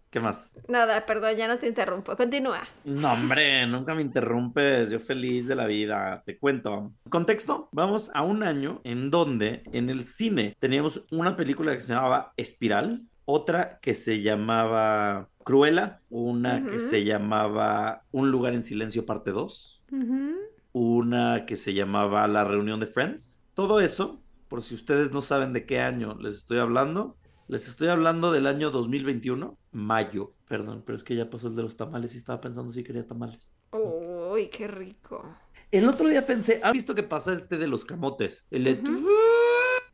[0.10, 0.52] ¿Qué más?
[0.68, 2.16] Nada, perdón, ya no te interrumpo.
[2.18, 2.68] Continúa.
[2.84, 4.90] No, hombre, nunca me interrumpes.
[4.90, 6.24] Yo feliz de la vida.
[6.26, 6.94] Te cuento.
[7.12, 11.94] Contexto: vamos a un año en donde en el cine teníamos una película que se
[11.94, 19.06] llamaba Espiral, otra que se llamaba Cruella, una que se llamaba Un lugar en silencio,
[19.06, 20.32] parte 2, Ujú.
[20.80, 23.44] Una que se llamaba La reunión de Friends.
[23.54, 27.18] Todo eso, por si ustedes no saben de qué año les estoy hablando,
[27.50, 30.34] les estoy hablando del año 2021, mayo.
[30.48, 33.06] Perdón, pero es que ya pasó el de los tamales y estaba pensando si quería
[33.06, 33.54] tamales.
[33.72, 35.36] Uy, qué rico.
[35.70, 38.48] El otro día pensé, ¿han visto que pasa este de los camotes?
[38.50, 38.82] El de...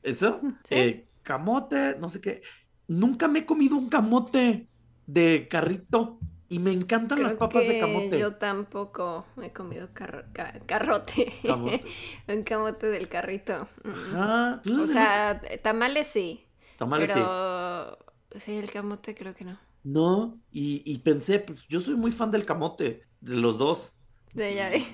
[0.04, 0.39] ¿Eso?
[0.69, 0.76] Sí.
[0.76, 2.43] Eh, camote, no sé qué.
[2.88, 4.69] Nunca me he comido un camote
[5.08, 6.19] de carrito
[6.56, 8.20] y me encantan las papas de camote.
[8.20, 11.34] Yo tampoco he comido carro- ca- carrote.
[11.46, 11.84] Camote.
[12.28, 13.68] Un camote del carrito.
[13.84, 13.89] Mm.
[13.89, 14.62] Ajá.
[14.65, 16.46] O Entonces, sea, tamales sí.
[16.78, 17.20] tamales sí.
[17.20, 17.98] pero
[18.39, 19.60] sí, el camote creo que no.
[19.84, 23.96] No, y, y pensé, pues yo soy muy fan del camote, de los dos,
[24.34, 24.86] De ya vi.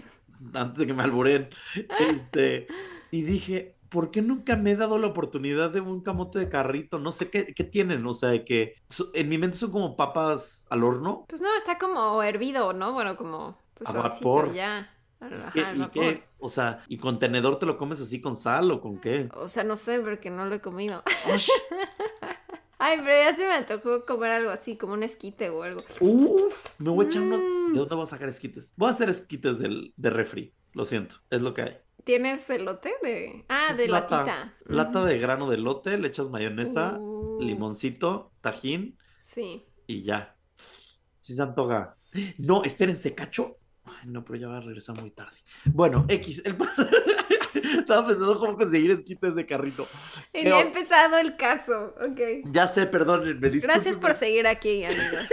[0.53, 1.49] antes de que me alburen.
[1.99, 2.67] Este,
[3.11, 6.97] y dije, ¿por qué nunca me he dado la oportunidad de un camote de carrito?
[6.97, 9.95] No sé qué, qué tienen, o sea, de que so- en mi mente son como
[9.95, 11.25] papas al horno.
[11.27, 12.93] Pues no, está como hervido, ¿no?
[12.93, 14.53] Bueno, como pues, A vapor.
[14.53, 14.89] ya.
[15.19, 16.23] Ajá, ¿Qué- al ¿Y qué?
[16.39, 19.29] O sea, ¿y con tenedor te lo comes así con sal o con qué?
[19.35, 21.03] O sea, no sé, porque no lo he comido.
[22.83, 25.83] Ay, pero ya se me antojó comer algo así, como un esquite o algo.
[25.99, 27.39] uf, me voy a echar unos...
[27.39, 27.73] Mm.
[27.73, 28.73] ¿De dónde voy a sacar esquites?
[28.75, 31.77] Voy a hacer esquites del, de refri, lo siento, es lo que hay.
[32.03, 33.45] ¿Tienes elote de...?
[33.49, 34.57] Ah, de Lata, latita.
[34.65, 39.65] Lata de grano de lote, le echas mayonesa, Uh, limoncito, tajín Sí.
[39.87, 40.35] y ya.
[40.55, 41.95] Sí se antoja.
[42.37, 43.57] No, espérense, cacho.
[43.85, 45.37] Ay, no, pero ya va a regresar muy tarde.
[45.65, 46.41] Bueno, X.
[46.45, 46.55] el-
[47.79, 49.83] Estaba pensando cómo conseguir esquites de carrito.
[50.33, 51.93] Y Pero- ya ha empezado el caso.
[52.01, 52.19] Ok.
[52.51, 55.27] Ya sé, perdón, me Gracias por seguir aquí, amigos.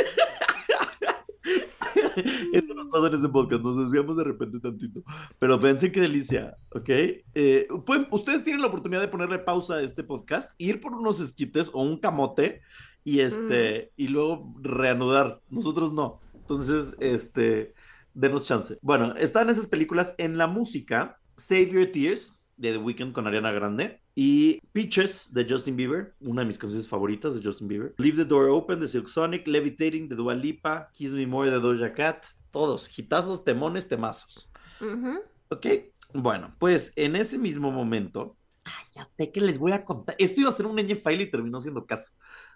[2.52, 5.02] Esto nos pasa en ese podcast, nos desviamos de repente tantito.
[5.38, 6.88] Pero pensé qué delicia, ¿ok?
[6.88, 11.20] Eh, pueden- ustedes tienen la oportunidad de ponerle pausa a este podcast, ir por unos
[11.20, 12.60] esquites o un camote
[13.04, 15.40] y este y luego reanudar.
[15.50, 16.20] Nosotros no.
[16.34, 17.74] Entonces, este,
[18.14, 18.78] denos chance.
[18.82, 21.18] Bueno, están esas películas en la música.
[21.36, 26.42] Save Your Tears de The Weeknd con Ariana Grande y Peaches de Justin Bieber, una
[26.42, 27.94] de mis canciones favoritas de Justin Bieber.
[27.98, 31.60] Leave the Door Open de Silk Sonic, Levitating de Dua Lipa, Kiss Me More de
[31.60, 34.50] Doja Cat, todos hitazos, temones, temazos.
[34.80, 35.20] Ujú.
[35.50, 35.66] ¿Ok?
[36.12, 40.16] Bueno, pues en ese mismo momento, ay, ya sé que les voy a contar.
[40.18, 42.14] Esto iba a ser un file y terminó siendo caso.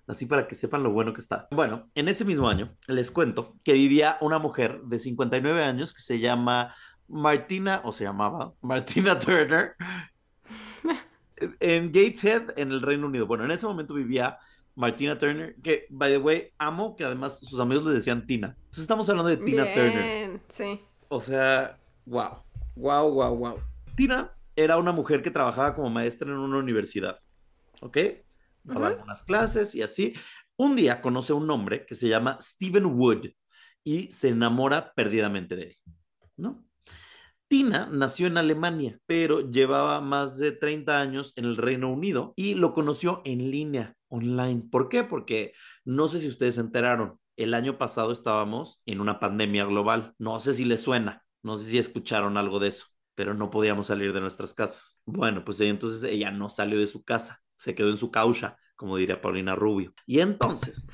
[0.08, 1.46] Así para que sepan lo bueno que está.
[1.52, 6.02] Bueno, en ese mismo año les cuento que vivía una mujer de 59 años que
[6.02, 6.74] se llama
[7.06, 9.76] Martina, o se llamaba Martina Turner,
[11.60, 13.26] en Gateshead, en el Reino Unido.
[13.26, 14.38] Bueno, en ese momento vivía
[14.74, 18.56] Martina Turner, que, by the way, amo que además sus amigos le decían Tina.
[18.56, 20.40] Entonces estamos hablando de Tina Turner.
[20.48, 20.80] Sí.
[21.08, 22.42] O sea, wow,
[22.76, 23.58] wow, wow, wow.
[23.94, 27.18] Tina era una mujer que trabajaba como maestra en una universidad,
[27.80, 27.98] ¿ok?
[28.64, 28.88] Daba Ujú.
[28.94, 30.14] algunas clases y así.
[30.56, 33.26] Un día conoce a un hombre que se llama Stephen Wood
[33.84, 35.76] y se enamora perdidamente de él,
[36.36, 36.64] ¿no?
[37.52, 42.54] Tina nació en Alemania, pero llevaba más de 30 años en el Reino Unido y
[42.54, 44.62] lo conoció en línea, online.
[44.70, 45.04] ¿Por qué?
[45.04, 45.52] Porque
[45.84, 50.14] no sé si ustedes se enteraron, el año pasado estábamos en una pandemia global.
[50.16, 53.88] No sé si les suena, no sé si escucharon algo de eso, pero no podíamos
[53.88, 55.02] salir de nuestras casas.
[55.04, 58.96] Bueno, pues entonces ella no salió de su casa, se quedó en su caucha, como
[58.96, 59.92] diría Paulina Rubio.
[60.06, 60.86] Y entonces,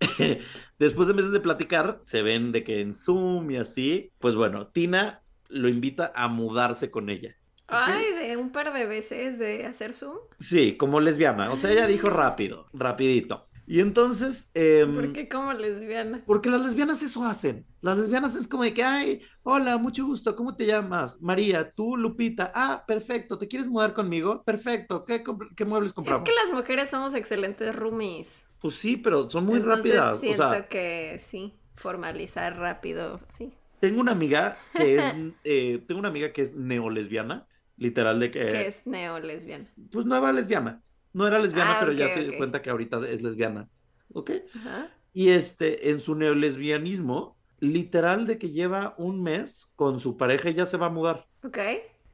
[0.78, 4.68] después de meses de platicar, se ven de que en Zoom y así, pues bueno,
[4.68, 7.34] Tina lo invita a mudarse con ella.
[7.66, 10.16] Ay, de un par de veces de hacer Zoom.
[10.38, 11.52] Sí, como lesbiana.
[11.52, 13.46] O sea, ella dijo rápido, rapidito.
[13.66, 14.50] Y entonces...
[14.54, 16.22] em, ¿Por qué como lesbiana?
[16.24, 17.66] Porque las lesbianas eso hacen.
[17.82, 21.20] Las lesbianas es como de que, ay, hola, mucho gusto, ¿cómo te llamas?
[21.20, 22.50] María, tú, Lupita.
[22.54, 24.42] Ah, perfecto, ¿te quieres mudar conmigo?
[24.44, 25.22] Perfecto, ¿qué,
[25.66, 26.24] muebles Es compramos?
[26.24, 28.46] que las mujeres somos excelentes roomies.
[28.60, 30.14] Pues sí, pero son muy Entonces rápidas.
[30.14, 33.57] O siento sea, que sí, formalizar rápido, sí.
[33.80, 35.02] Tengo una amiga que es,
[35.44, 39.66] eh, tengo una amiga que es neolesbiana, literal de que, Que es neo lesbiana.
[39.92, 40.82] pues nueva lesbiana.
[41.12, 43.68] No era lesbiana, Ah, pero ya se dio cuenta que ahorita es lesbiana.
[44.12, 44.30] ¿Ok?
[44.56, 44.90] Ajá.
[45.14, 50.54] Y este, en su neolesbianismo, literal de que lleva un mes con su pareja y
[50.54, 51.26] ya se va a mudar.
[51.44, 51.58] Ok.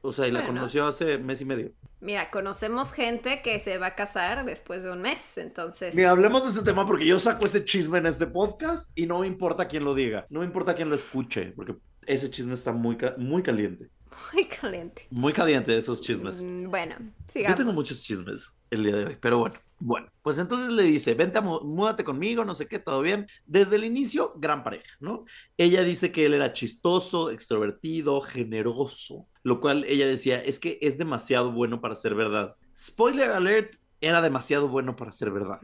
[0.01, 0.55] O sea, y la Bueno.
[0.55, 1.71] conoció hace mes y medio.
[2.05, 5.95] Mira, conocemos gente que se va a casar después de un mes, entonces.
[5.95, 9.19] Mira, hablemos de ese tema porque yo saco ese chisme en este podcast y no
[9.21, 12.71] me importa quién lo diga, no me importa quién lo escuche, porque ese chisme está
[12.73, 13.89] muy, muy caliente.
[14.33, 15.07] Muy caliente.
[15.09, 16.43] Muy caliente esos chismes.
[16.43, 17.57] Mm, Bueno, Yo sigamos.
[17.57, 19.55] tengo muchos chismes el día de hoy, pero bueno.
[19.77, 23.27] Bueno, pues entonces le dice, vente, a múdate conmigo, no sé qué, todo bien.
[23.45, 25.25] Desde el inicio, gran pareja, ¿no?
[25.57, 30.97] Ella dice que él era chistoso, extrovertido, generoso, lo cual ella decía, es que es
[30.97, 32.53] demasiado bueno para ser verdad.
[32.77, 35.59] Spoiler alert, era demasiado bueno para ser verdad,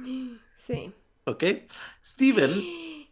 [0.55, 0.93] Sí.
[1.25, 1.43] ¿ok?
[2.03, 2.61] Steven,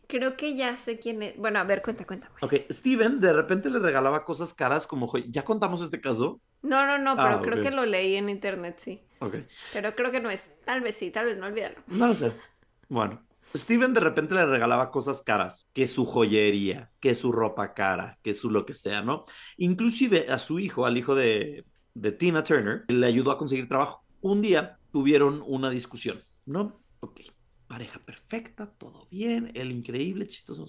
[0.08, 1.38] Creo que ya sé quién es.
[1.38, 2.32] Bueno, a ver, cuenta, cuenta.
[2.42, 6.42] ok, Steven de repente le regalaba cosas caras como, "Joy, ¿ya contamos este caso?
[6.64, 9.00] No, no, no, pero Ah, creo que lo leí en internet, sí.
[9.20, 9.36] Ok.
[9.74, 10.52] Pero creo que no es.
[10.66, 11.78] Tal vez sí, tal vez no, olvídalo.
[11.88, 12.34] No lo sé.
[12.88, 18.20] Bueno, Steven de repente le regalaba cosas caras, que su joyería, que su ropa cara,
[18.22, 19.26] que su lo que sea, ¿no?
[19.58, 24.06] Inclusive a su hijo, al hijo de, de Tina Turner, le ayudó a conseguir trabajo.
[24.22, 26.82] Un día tuvieron una discusión, ¿no?
[27.00, 27.22] Ok,
[27.68, 30.66] pareja perfecta, todo bien, el increíble, chistoso.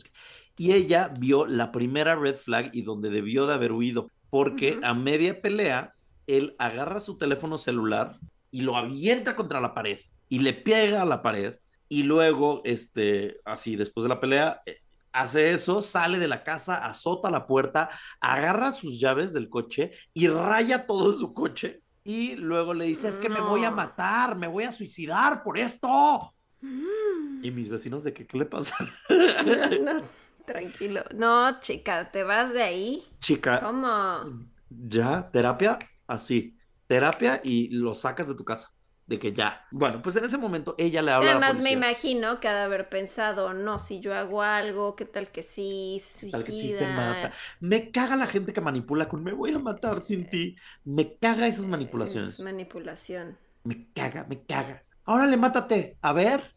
[0.57, 4.85] Y ella vio la primera red flag y donde debió de haber huido, porque Ujú.
[4.85, 5.95] a media pelea,
[6.27, 8.19] él agarra su teléfono celular
[8.51, 11.55] y lo avienta contra la pared y le pega a la pared
[11.89, 14.79] y luego, este, así, después de la pelea, eh,
[15.13, 20.29] hace eso, sale de la casa, azota la puerta, agarra sus llaves del coche y
[20.29, 24.47] raya todo su coche y luego le dice, es que me voy a matar, me
[24.47, 26.35] voy a suicidar por esto.
[26.61, 27.45] Mm.
[27.45, 28.77] Y mis vecinos de que, ¿qué le pasa?
[29.81, 30.03] No,
[30.47, 31.03] tranquilo.
[31.15, 33.05] No, chica, te vas de ahí.
[33.19, 34.49] Chica, ¿Cómo?
[34.71, 36.57] ya, terapia, así,
[36.91, 38.73] terapia y lo sacas de tu casa.
[39.07, 39.65] De que ya.
[39.71, 42.55] Bueno, pues en ese momento ella le habla a la Además, me imagino que ha
[42.55, 46.39] de haber pensado, no, si yo hago algo, ¿qué tal que sí se suicida?
[46.39, 47.33] Tal que sí se mata.
[47.61, 50.57] Me caga la gente que manipula con me voy a matar sin ti.
[50.85, 52.31] Me caga esas manipulaciones.
[52.31, 53.39] Es manipulación.
[53.63, 54.83] Me caga, me caga.
[55.05, 55.97] Órale, mátate.
[56.03, 56.57] A ver.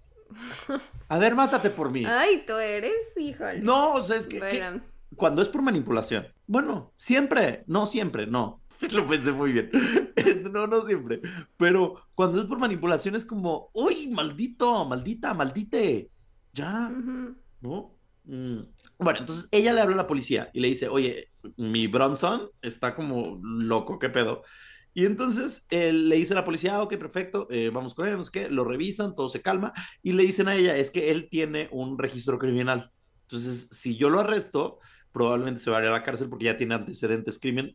[1.10, 2.06] A ver, mátate por mí.
[2.08, 3.62] Ay, tú eres, híjole.
[3.62, 4.82] No, o sea, es que, que Bueno,
[5.16, 6.28] cuando es por manipulación.
[6.48, 8.63] Bueno, siempre, no siempre, no.
[8.92, 9.72] Lo pensé muy bien.
[10.54, 11.20] No, no siempre.
[11.58, 16.12] Pero cuando es por manipulación es como, uy, maldito, maldita, maldite.
[16.54, 16.92] Ya.
[17.62, 17.98] ¿no?
[18.26, 18.60] Mm.
[19.00, 22.96] Bueno, entonces ella le habla a la policía y le dice, oye, mi Bronson está
[22.96, 24.44] como loco, ¿qué pedo?
[24.94, 28.24] Y entonces le dice a la policía, ah, ok, perfecto, eh, vamos con él, no
[28.24, 31.30] sé qué, lo revisan, todo se calma y le dicen a ella, es que él
[31.30, 32.92] tiene un registro criminal.
[33.24, 34.80] Entonces, si yo lo arresto,
[35.12, 37.74] probablemente se va a ir a la cárcel porque ya tiene antecedentes crimen,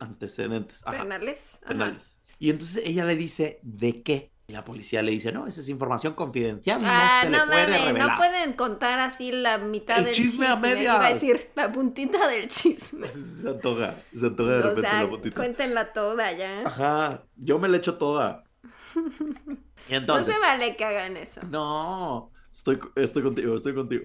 [0.00, 1.58] antecedentes, ajá, penales.
[1.64, 1.66] Ajá.
[1.66, 2.20] penales.
[2.38, 4.32] Y entonces ella le dice, ¿de qué?
[4.46, 7.46] Y la policía le dice, no, esa es información confidencial, Ah, no se no le
[7.46, 7.94] puede revelar.
[7.96, 11.00] no pueden contar así la mitad El del chisme a Iba a medias.
[11.00, 13.10] decir, la puntita del chisme.
[13.10, 15.36] Se antoja, se antoja de O repente sea, la botita.
[15.36, 16.62] cuéntenla toda ya.
[16.64, 18.44] Ajá, yo me la echo toda.
[19.88, 21.40] Y No entonces, se vale que hagan eso.
[21.40, 24.04] no, estoy, estoy contigo, estoy contigo.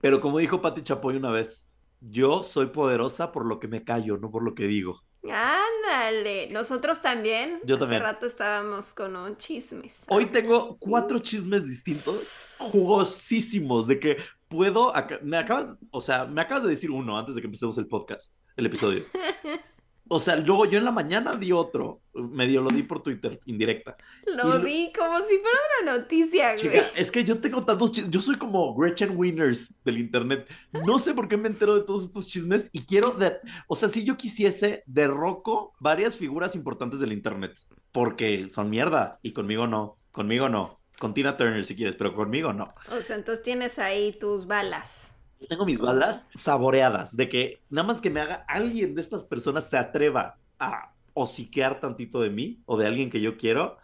[0.00, 1.70] Pero como dijo Pati Chapoy una vez,
[2.10, 5.00] yo soy poderosa por lo que me callo, no por lo que digo.
[5.30, 6.48] Ándale.
[6.50, 7.60] Nosotros también.
[7.64, 8.02] Yo Hace también.
[8.02, 10.00] rato estábamos con un chismes.
[10.08, 14.16] Hoy tengo cuatro chismes distintos, jugosísimos, de que
[14.48, 17.86] puedo, me acabas, o sea, me acabas de decir uno antes de que empecemos el
[17.86, 19.04] podcast, el episodio.
[20.08, 23.96] O sea, luego yo en la mañana di otro, medio lo di por Twitter, indirecta.
[24.26, 26.58] Lo y lo- vi como si fuera una noticia, güey.
[26.62, 30.46] Chica, es que yo tengo tantos chismes, yo soy como Gretchen Winners del internet.
[30.86, 33.88] No sé por qué me entero de todos estos chismes y quiero, de, o sea,
[33.88, 37.58] si yo quisiese, derroco varias figuras importantes del internet,
[37.90, 40.80] porque son mierda y conmigo no, conmigo no.
[40.98, 42.68] Con Tina Turner si quieres, pero conmigo no.
[42.92, 45.13] O sea, entonces tienes ahí tus balas.
[45.40, 49.24] Yo tengo mis balas saboreadas de que nada más que me haga alguien de estas
[49.24, 53.76] personas se atreva a hociquear tantito de mí o de alguien que yo quiero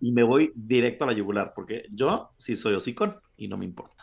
[0.00, 3.64] y me voy directo a la yugular porque yo sí soy hocicón y no me
[3.64, 4.02] importa.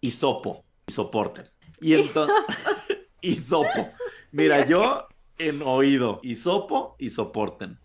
[0.00, 1.46] Y sopo, y soporten.
[1.80, 2.36] Y entonces,
[3.20, 3.90] y sopo.
[4.30, 7.78] Mira, yo en oído, y sopo y soporten.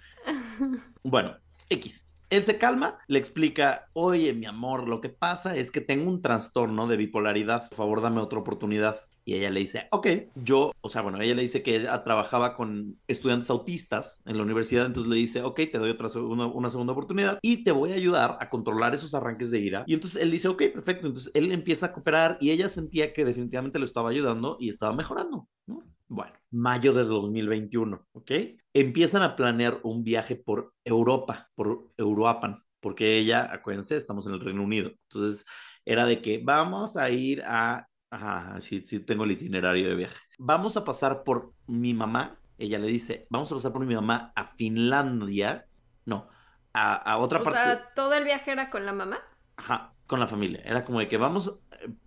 [1.04, 1.38] Bueno,
[1.70, 2.11] X.
[2.32, 6.22] Él se calma, le explica, oye, mi amor, lo que pasa es que tengo un
[6.22, 9.02] trastorno de bipolaridad, por favor, dame otra oportunidad.
[9.26, 12.98] Y ella le dice, ok, yo, o sea, bueno, ella le dice que trabajaba con
[13.06, 16.94] estudiantes autistas en la universidad, entonces le dice, ok, te doy otra una, una segunda
[16.94, 19.84] oportunidad y te voy a ayudar a controlar esos arranques de ira.
[19.86, 23.26] Y entonces él dice, ok, perfecto, entonces él empieza a cooperar y ella sentía que
[23.26, 25.84] definitivamente lo estaba ayudando y estaba mejorando, ¿no?
[26.08, 28.32] Bueno, mayo de 2021, ¿ok?
[28.74, 34.40] Empiezan a planear un viaje por Europa, por Euroapan, porque ella, acuérdense, estamos en el
[34.42, 34.92] Reino Unido.
[35.10, 35.46] Entonces,
[35.86, 37.88] era de que vamos a ir a...
[38.10, 40.18] Ajá, sí, sí, tengo el itinerario de viaje.
[40.38, 42.38] Vamos a pasar por mi mamá.
[42.58, 45.66] Ella le dice, vamos a pasar por mi mamá a Finlandia.
[46.06, 46.28] No,
[46.74, 47.60] a, a otra O parte.
[47.60, 49.18] sea, todo el viaje era con la mamá.
[49.56, 50.62] Ajá, con la familia.
[50.66, 51.60] Era como de que vamos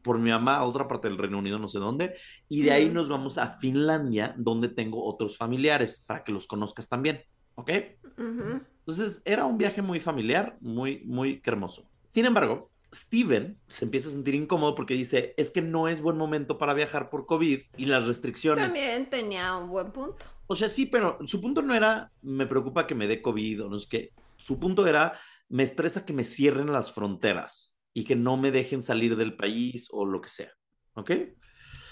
[0.02, 2.14] por mi mamá a otra parte del Reino Unido, no sé dónde,
[2.48, 6.88] y de ahí nos vamos a Finlandia, donde tengo otros familiares, para que los conozcas
[6.88, 7.22] también,
[7.54, 7.70] ¿ok?
[8.18, 8.60] Ujú.
[8.80, 11.88] Entonces era un viaje muy familiar, muy, muy hermoso.
[12.06, 16.16] Sin embargo, Steven se empieza a sentir incómodo porque dice, es que no es buen
[16.16, 18.66] momento para viajar por COVID y las restricciones.
[18.66, 20.24] También tenía un buen punto.
[20.46, 23.68] O sea, sí, pero su punto no era, me preocupa que me dé COVID o
[23.68, 28.16] no es que, su punto era, me estresa que me cierren las fronteras y que
[28.16, 30.52] no me dejen salir del país o lo que sea.
[30.94, 31.12] ¿Ok?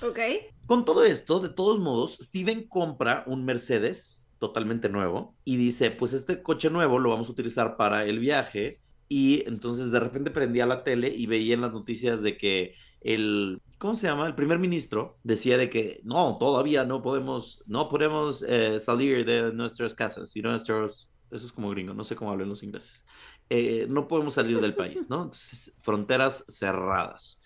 [0.02, 0.18] Ok.
[0.66, 6.12] Con todo esto, de todos modos, Steven compra un Mercedes totalmente nuevo y dice, pues
[6.12, 10.66] este coche nuevo lo vamos a utilizar para el viaje y entonces de repente prendía
[10.66, 14.26] la tele y veía en las noticias de que el, ¿cómo se llama?
[14.26, 19.52] El primer ministro decía de que no, todavía no podemos, no podemos eh, salir de
[19.52, 23.04] nuestras casas y nuestros, eso es como gringo, no sé cómo hablan los ingleses,
[23.48, 25.24] Eh, no podemos salir del país, ¿no?
[25.24, 27.40] Entonces, fronteras cerradas.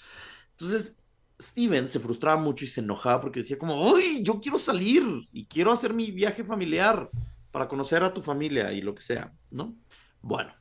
[0.53, 0.99] Entonces,
[1.41, 5.47] Steven se frustraba mucho y se enojaba porque decía como, ¡Uy, yo quiero salir y
[5.47, 7.11] quiero hacer mi viaje familiar
[7.51, 9.77] para conocer a tu familia y lo que sea, ¿no?
[10.21, 10.55] Bueno,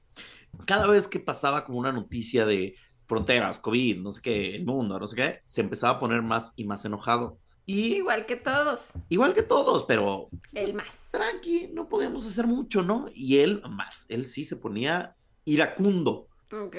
[0.66, 2.76] cada vez que pasaba como una noticia de
[3.08, 6.54] fronteras, COVID, no sé qué, el mundo, no sé qué, se empezaba a poner más
[6.56, 7.40] y más enojado.
[7.66, 8.94] Y Igual que todos.
[9.10, 11.10] igual que todos, pero El más.
[11.12, 13.08] tranqui, no podíamos hacer mucho, ¿no?
[13.14, 16.28] Y él más, él sí se ponía iracundo.
[16.52, 16.76] Ok.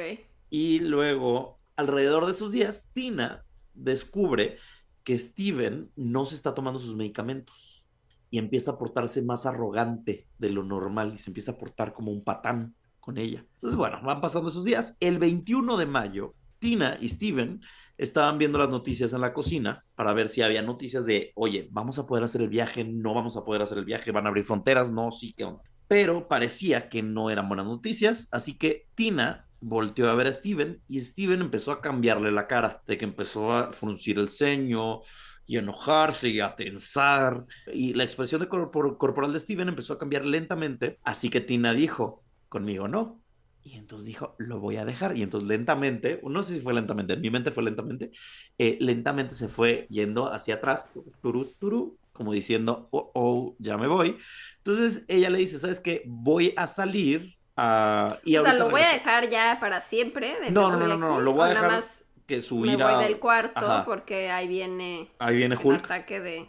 [0.49, 3.44] Y luego, alrededor de esos días, Tina
[3.75, 4.59] descubre
[5.03, 7.85] que Steven no se está tomando sus medicamentos
[8.31, 12.11] y empieza a portarse más arrogante de lo normal y se empieza a portar como
[12.11, 13.44] un patán con ella.
[13.55, 14.96] Entonces, bueno, van pasando esos días.
[15.01, 17.61] El 21 de mayo, Tina y Steven
[17.99, 21.99] estaban viendo las noticias en la cocina para ver si había noticias de, oye, vamos
[21.99, 24.45] a poder hacer el viaje, no vamos a poder hacer el viaje, van a abrir
[24.45, 25.63] fronteras, no, sí, qué onda.
[25.89, 30.83] Pero parecía que no eran buenas noticias, así que Tina volteó a ver a Steven
[30.87, 35.01] y Steven empezó a cambiarle la cara, de que empezó a fruncir el ceño
[35.47, 37.47] y enojarse y a tensar.
[37.73, 41.73] Y la expresión de corpor- corporal de Steven empezó a cambiar lentamente, así que Tina
[41.73, 43.23] dijo, conmigo no.
[43.67, 45.17] Y entonces dijo, lo voy a dejar.
[45.17, 48.13] Y entonces lentamente, no sé si fue lentamente, en mi mente fue lentamente,
[48.59, 53.89] eh, lentamente se fue yendo hacia atrás, turú, turú, como diciendo, oh, oh, ya me
[53.89, 54.19] voy.
[54.59, 56.03] Entonces ella le dice, ¿sabes qué?
[56.07, 57.35] Voy a salir.
[57.57, 59.05] ah, y o sea, lo voy a regreso".
[59.05, 60.41] dejar ya para siempre.
[60.41, 63.05] de No, no, no, no, aquí, lo voy a dejar más que su me voy
[63.05, 63.85] del cuarto Ajá.
[63.85, 65.85] porque ahí viene Ahí viene el Hulk.
[65.85, 66.49] ataque de...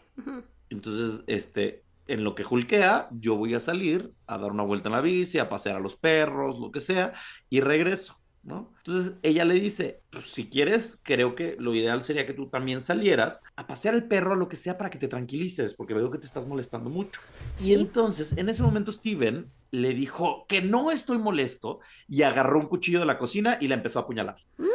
[0.70, 4.93] Entonces, este, en lo que hulkea, yo voy a salir a dar una vuelta en
[4.93, 7.13] la bici, a pasear a los perros, lo que sea,
[7.50, 8.74] y regreso, ¿no?
[8.78, 12.82] Entonces ella le dice, pues, si quieres, creo que lo ideal sería que tú también
[12.82, 16.17] salieras a pasear el perro, lo que sea, para que te tranquilices, porque veo que
[16.17, 17.22] te estás molestando mucho.
[17.54, 17.72] Sí.
[17.72, 22.67] Y entonces, en ese momento, Steven le dijo que no estoy molesto y agarró un
[22.67, 24.38] cuchillo de la cocina y la empezó a apuñalar.
[24.58, 24.65] Mm.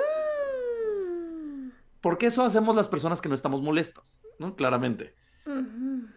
[2.03, 4.57] Porque eso hacemos las personas que no estamos molestas, ¿no?
[4.57, 5.14] Claramente.
[5.47, 6.09] Ujú.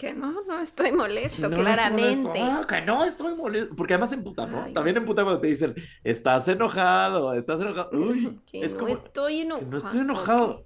[0.00, 2.20] Que no, no estoy molesto, Que no estoy claramente.
[2.22, 2.32] molesto.
[2.62, 3.76] Ah, que no estoy molesto.
[3.76, 4.62] Porque además emputa, ¿no?
[4.62, 4.72] Ay.
[4.72, 7.90] También emputa cuando te dicen, estás enojado, estás enojado.
[7.92, 9.70] Uy, que es no como, estoy enojado.
[9.70, 10.64] no estoy enojado.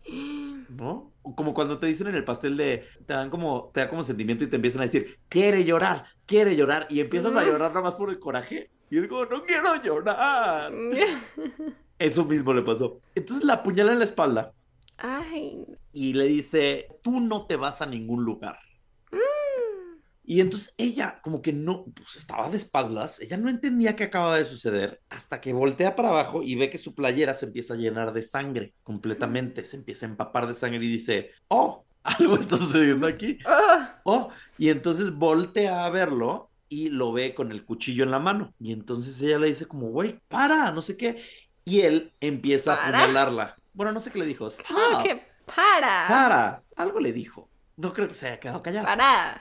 [0.69, 1.13] ¿no?
[1.35, 4.45] Como cuando te dicen en el pastel de, te dan como, te da como sentimiento
[4.45, 6.87] y te empiezan a decir, quiere llorar, quiere llorar.
[6.89, 7.47] Y empiezas a Mm.
[7.47, 8.71] llorar nada más por el coraje.
[8.89, 10.73] Y es como, no quiero llorar.
[11.99, 13.01] Eso mismo le pasó.
[13.17, 14.53] Entonces la apuñala en la espalda
[14.97, 18.59] Ay, y le dice, tú no te vas a ningún lugar.
[20.27, 24.37] Y entonces ella, como que no, pues estaba de espaldas, ella no entendía qué acaba
[24.37, 27.77] de suceder hasta que voltea para abajo y ve que su playera se empieza a
[27.77, 32.57] llenar de sangre completamente, se empieza a empapar de sangre y dice, oh, algo está
[32.57, 38.05] sucediendo aquí, oh, oh, y entonces voltea a verlo y lo ve con el cuchillo
[38.05, 38.55] en la mano.
[38.59, 41.23] Y entonces ella le dice como, güey, para, no sé qué.
[41.65, 42.99] Y él empieza a ¿Para?
[42.99, 43.57] apuñalarla.
[43.73, 46.07] Bueno, no sé qué le dijo, stop, ah, que para.
[46.09, 47.49] para, algo le dijo.
[47.77, 48.87] No creo que se haya quedado callado.
[48.87, 49.41] Para.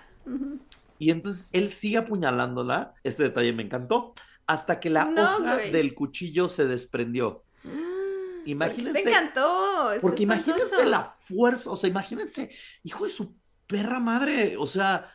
[0.99, 2.93] Y entonces él sigue apuñalándola.
[3.03, 4.13] Este detalle me encantó.
[4.47, 5.71] Hasta que la No, hoja güey.
[5.71, 7.43] del cuchillo se desprendió.
[8.45, 9.91] Imagínense- Te encantó.
[10.01, 11.71] Porque imagínense la fuerza.
[11.71, 12.51] O sea, imagínense,
[12.83, 13.35] hijo de su
[13.67, 14.55] perra madre.
[14.57, 15.09] O sea,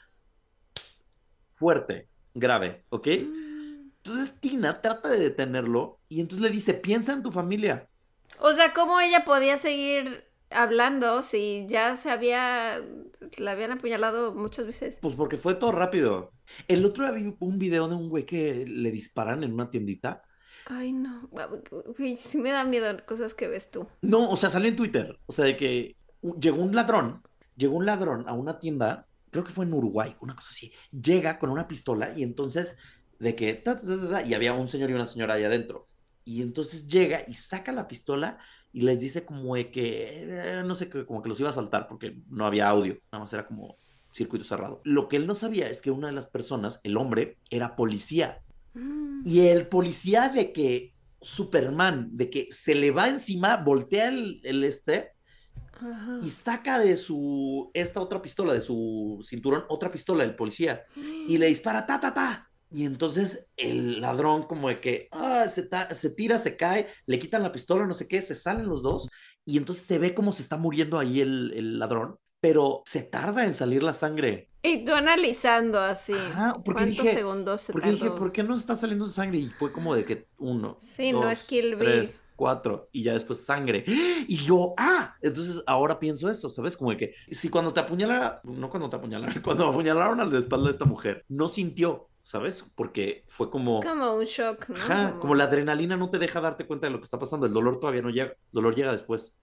[1.54, 3.06] fuerte, grave, ¿ok?
[3.06, 3.90] Mm.
[4.02, 7.88] Entonces Tina trata de detenerlo y entonces le dice, piensa en tu familia.
[8.40, 12.82] O sea, ¿cómo ella podía seguir hablando si ya se había.
[13.36, 14.98] La habían apuñalado muchas veces?
[15.00, 16.32] Pues porque fue todo rápido.
[16.66, 20.22] El otro día vi un video de un güey que le disparan en una tiendita.
[20.66, 21.28] Ay, no.
[22.30, 23.86] Sí me da miedo cosas que ves tú.
[24.02, 25.18] No, o sea, salió en Twitter.
[25.26, 25.96] O sea, de que
[26.40, 27.22] llegó un ladrón,
[27.56, 30.72] llegó un ladrón a una tienda, creo que fue en Uruguay, una cosa así.
[30.90, 32.78] Llega con una pistola y entonces,
[33.18, 35.44] de que, ta, ta, ta, ta, ta, y había un señor y una señora ahí
[35.44, 35.88] adentro.
[36.24, 38.38] Y entonces llega y saca la pistola
[38.72, 41.88] y les dice como de que, eh, no sé, como que los iba a saltar
[41.88, 43.76] porque no había audio, nada más era como
[44.12, 44.80] circuito cerrado.
[44.84, 48.42] Lo que él no sabía es que una de las personas, el hombre, era policía.
[48.74, 49.22] Mm.
[49.24, 54.64] Y el policía de que Superman, de que se le va encima, voltea el, el
[54.64, 55.12] este
[55.80, 56.18] Ajá.
[56.22, 61.38] y saca de su, esta otra pistola, de su cinturón, otra pistola, el policía, y
[61.38, 62.47] le dispara, ta, ta, ta.
[62.70, 67.42] Y entonces el ladrón como de que ah, se, se tira, se cae, le quitan
[67.42, 69.08] la pistola, no sé qué, se salen los dos,
[69.44, 73.44] y entonces se ve cómo se está muriendo ahí el, el ladrón, pero se tarda
[73.44, 74.50] en salir la sangre.
[74.62, 76.12] Y tú analizando así.
[76.12, 78.16] Ajá, ¿Cuántos dije- segundos se Porque dije, tardó?
[78.16, 79.38] ¿por qué no está saliendo sangre?
[79.38, 81.84] Y fue como de que uno, Sí, no dos, es Kill Bill.
[81.84, 83.84] tres, cuatro, y ya después sangre.
[83.86, 86.76] Y yo, ah, entonces ahora pienso eso, ¿sabes?
[86.76, 90.38] Como de que si cuando te apuñalara, no cuando te apuñalaron, cuando apuñalaron a la
[90.38, 92.62] espalda de esta mujer, no sintió, ¿sabes?
[92.74, 94.76] Porque fue como, Como un shock, ¿no?
[94.76, 97.54] ajá, como la adrenalina no te deja darte cuenta de lo que está pasando, el
[97.54, 99.34] dolor todavía no llega, el dolor llega después.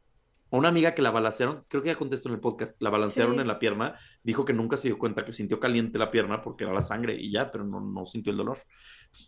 [0.51, 3.33] A Una amiga que la balancearon, creo que ya contestó en el podcast, la balancearon
[3.33, 3.41] Sí.
[3.41, 6.63] en la pierna, dijo que nunca se dio cuenta que sintió caliente la pierna porque
[6.63, 8.59] era la sangre y ya, pero no, no sintió el dolor.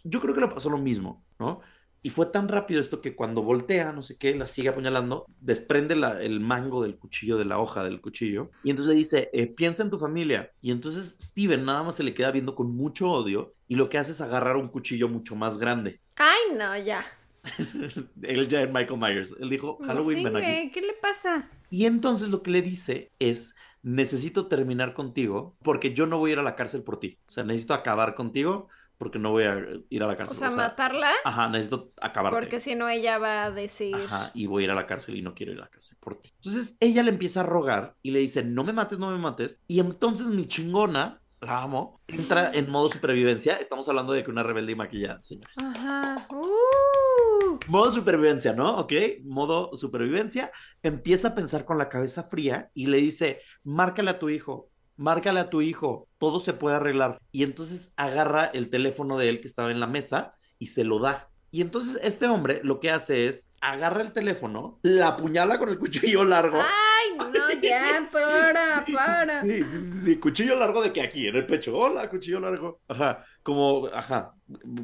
[0.04, 1.62] Yo creo que le pasó lo mismo, ¿no?
[2.04, 5.96] Y fue tan rápido esto que cuando voltea, no sé qué, la sigue apuñalando, desprende
[5.96, 9.48] la- el mango del cuchillo, de la hoja del cuchillo, y entonces le dice, eh,
[9.48, 10.52] piensa en tu familia.
[10.62, 13.98] Y entonces Steven nada más se le queda viendo con mucho odio y lo que
[13.98, 16.00] hace es agarrar un cuchillo mucho más grande.
[16.16, 17.06] Ay, no, ya.
[18.22, 19.36] Él ya es Michael Myers.
[19.40, 20.72] Él dijo, Halloween, sí, ven aquí.
[20.72, 21.50] ¿qué le pasa?
[21.70, 26.34] Y entonces lo que le dice es, necesito terminar contigo porque yo no voy a
[26.34, 27.20] ir a la cárcel por ti.
[27.28, 28.68] O sea, necesito acabar contigo
[28.98, 29.58] porque no voy a
[29.90, 30.38] ir a la O cárcel.
[30.38, 32.38] sea, matarla, Ajá, necesito acabarte.
[32.40, 33.96] porque si no ella va a decir...
[33.96, 35.98] Ajá, y voy a ir a la cárcel y no quiero ir a la cárcel
[36.00, 36.32] por ti.
[36.36, 39.62] Entonces ella le empieza a rogar y le dice, no me mates, no me mates.
[39.68, 43.58] Y entonces mi chingona, la amo, entra en modo supervivencia.
[43.58, 45.56] Estamos hablando de que una rebelde y maquillada, señores.
[45.60, 46.28] Ajá.
[46.32, 47.60] Uh.
[47.68, 48.78] Modo supervivencia, ¿no?
[48.80, 48.94] Ok,
[49.24, 50.52] modo supervivencia.
[50.82, 55.40] Empieza a pensar con la cabeza fría y le dice, márcale a tu hijo, márcale
[55.40, 57.20] a tu hijo, todo se puede arreglar.
[57.32, 61.00] Y entonces agarra el teléfono de él que estaba en la mesa y se lo
[61.00, 61.30] da.
[61.50, 65.80] Y entonces este hombre lo que hace es agarra el teléfono, la apuñala con el
[65.80, 66.60] cuchillo largo.
[66.60, 69.42] Ay, no, ya, para, para.
[69.44, 71.78] Sí, sí, sí, sí, cuchillo largo de que aquí, en el pecho.
[71.78, 72.82] Hola, cuchillo largo.
[72.90, 74.34] Ajá, como, ajá,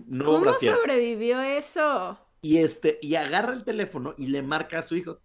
[0.08, 2.18] no ¿Cómo sobrevivió eso?
[2.44, 5.22] Y este, y agarra el teléfono y le marca a su hijo.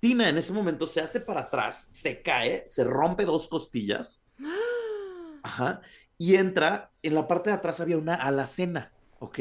[0.00, 4.24] Tina en ese momento se hace para atrás, se cae, se rompe dos costillas.
[5.44, 5.80] Ajá.
[6.18, 9.38] Y entra, en la parte de atrás había una alacena, ¿ok?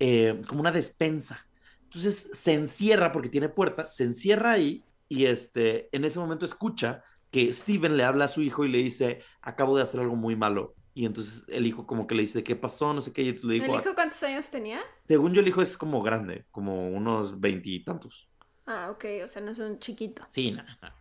[0.00, 1.46] Eh, como una despensa.
[1.84, 7.04] Entonces se encierra porque tiene puerta, se encierra ahí y este, en ese momento escucha
[7.30, 10.34] que Steven le habla a su hijo y le dice, acabo de hacer algo muy
[10.34, 10.74] malo.
[10.94, 12.92] Y entonces el hijo como que le dice, ¿qué pasó?
[12.92, 13.22] No sé qué.
[13.22, 14.80] Y le ¿El dijo, hijo cuántos años tenía?
[15.04, 18.28] según yo el hijo es como grande, como unos veintitantos.
[18.66, 20.22] Ah, ok, o sea, no es un chiquito.
[20.28, 20.94] Sí, nada.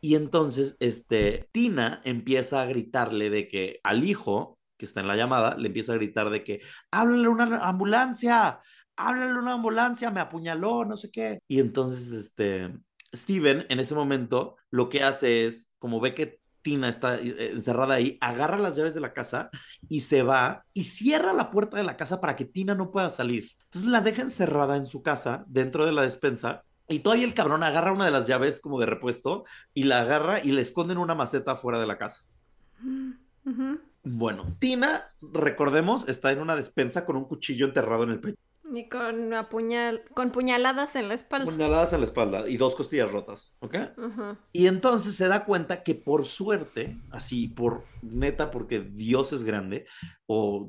[0.00, 5.16] Y entonces, este, Tina empieza a gritarle de que al hijo, que está en la
[5.16, 8.60] llamada, le empieza a gritar de que, háblale una ambulancia,
[8.96, 11.40] háblale una ambulancia, me apuñaló, no sé qué.
[11.48, 12.72] Y entonces, este,
[13.14, 17.94] Steven, en ese momento, lo que hace es, como ve que Tina está eh, encerrada
[17.94, 19.50] ahí, agarra las llaves de la casa
[19.88, 23.10] y se va y cierra la puerta de la casa para que Tina no pueda
[23.10, 23.52] salir.
[23.64, 27.62] Entonces la deja encerrada en su casa, dentro de la despensa, y todavía el cabrón
[27.62, 29.44] agarra una de las llaves como de repuesto
[29.74, 32.22] y la agarra y la esconde en una maceta fuera de la casa.
[34.04, 38.38] Bueno, Tina, recordemos, está en una despensa con un cuchillo enterrado en el pecho,
[38.74, 40.02] Y con, apuñal...
[40.14, 41.50] con puñaladas en la espalda.
[41.50, 43.74] puñaladas en la espalda y dos costillas rotas, ¿ok?
[44.52, 49.86] Y entonces se da cuenta que por suerte, así, por neta, porque Dios es grande,
[50.26, 50.68] o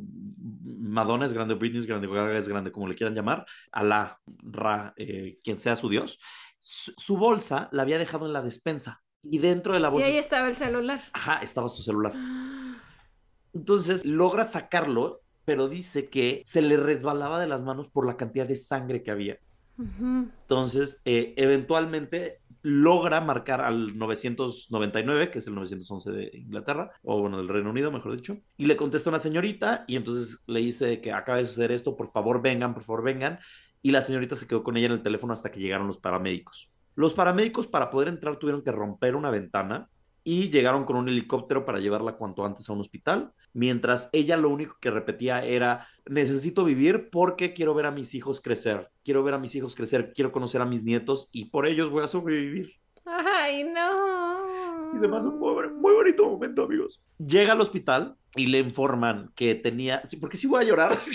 [0.64, 3.46] Madonna es grande, o Britney es grande, o Gaga es grande, como le quieran llamar,
[3.72, 6.20] Alá, Ra, eh, quien sea su Dios,
[6.60, 9.02] su, su bolsa la había dejado en la despensa.
[9.22, 11.02] Y dentro de la Y bolsa, ahí estaba el celular.
[11.14, 12.14] ajá, estaba su celular.
[13.54, 18.48] Entonces logra sacarlo, pero dice que se le resbalaba de las manos por la cantidad
[18.48, 19.40] de sangre que había.
[19.80, 27.38] Entonces, eh, eventualmente logra marcar al 999, que es el 911 de Inglaterra, o bueno,
[27.38, 31.14] del Reino Unido, mejor dicho, y le contesta una señorita y entonces le dice que
[31.14, 33.40] acaba de suceder esto, por favor vengan, por favor vengan,
[33.82, 36.70] y la señorita se quedó con ella en el teléfono hasta que llegaron los paramédicos.
[36.94, 39.90] Los paramédicos para poder entrar tuvieron que romper una ventana
[40.24, 44.50] y llegaron con un helicóptero para llevarla cuanto antes a un hospital, mientras ella lo
[44.50, 49.34] único que repetía era, necesito vivir porque quiero ver a mis hijos crecer, quiero ver
[49.34, 52.74] a mis hijos crecer, quiero conocer a mis nietos y por ellos voy a sobrevivir.
[53.06, 54.96] Ay, no.
[54.96, 57.04] Y se pasa un muy, muy bonito momento, amigos.
[57.18, 60.98] Llega al hospital y le informan que tenía, porque sí voy a llorar.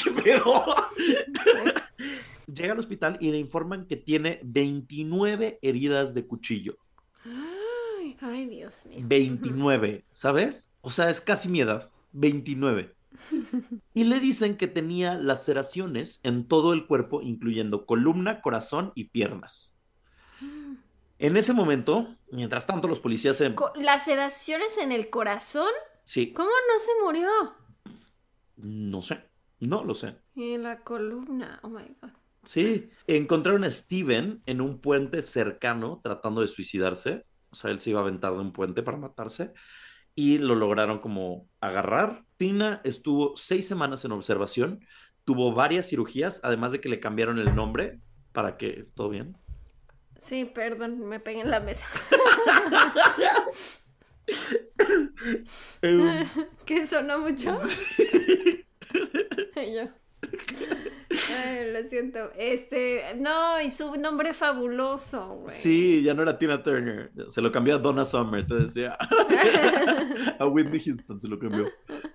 [2.46, 6.76] Llega al hospital y le informan que tiene 29 heridas de cuchillo.
[7.24, 9.00] Ay, ay, Dios mío.
[9.02, 10.70] 29, ¿sabes?
[10.82, 12.94] O sea, es casi mi edad, 29.
[13.92, 19.76] Y le dicen que tenía laceraciones en todo el cuerpo, incluyendo columna, corazón y piernas.
[21.18, 23.54] En ese momento, mientras tanto, los policías se...
[23.76, 25.70] ¿Laceraciones en el corazón?
[26.04, 27.30] Sí, ¿Cómo no se murió?
[28.56, 30.16] no sé, no lo sé.
[30.34, 31.60] Y en la columna.
[31.62, 32.10] Oh my God.
[32.44, 37.24] Sí, encontraron a Steven en un puente cercano tratando de suicidarse.
[37.50, 39.52] O sea, él se iba a aventar de un puente para matarse
[40.14, 42.24] y lo lograron como agarrar.
[42.36, 44.86] Tina estuvo seis semanas en observación,
[45.24, 48.00] tuvo varias cirugías, además de que le cambiaron el nombre
[48.32, 49.36] para que todo bien.
[50.18, 51.86] Sí, perdón, me pegué en la mesa.
[56.64, 57.54] ¿Qué sonó mucho?
[59.56, 59.88] Y yo.
[61.34, 62.18] Ay, lo siento.
[62.38, 65.50] Este, no, y su nombre fabuloso, güey.
[65.54, 68.96] sí, ya no era Tina Turner, se lo cambió a Donna Summer, te decía.
[70.38, 71.68] a Whitney Houston se lo cambió.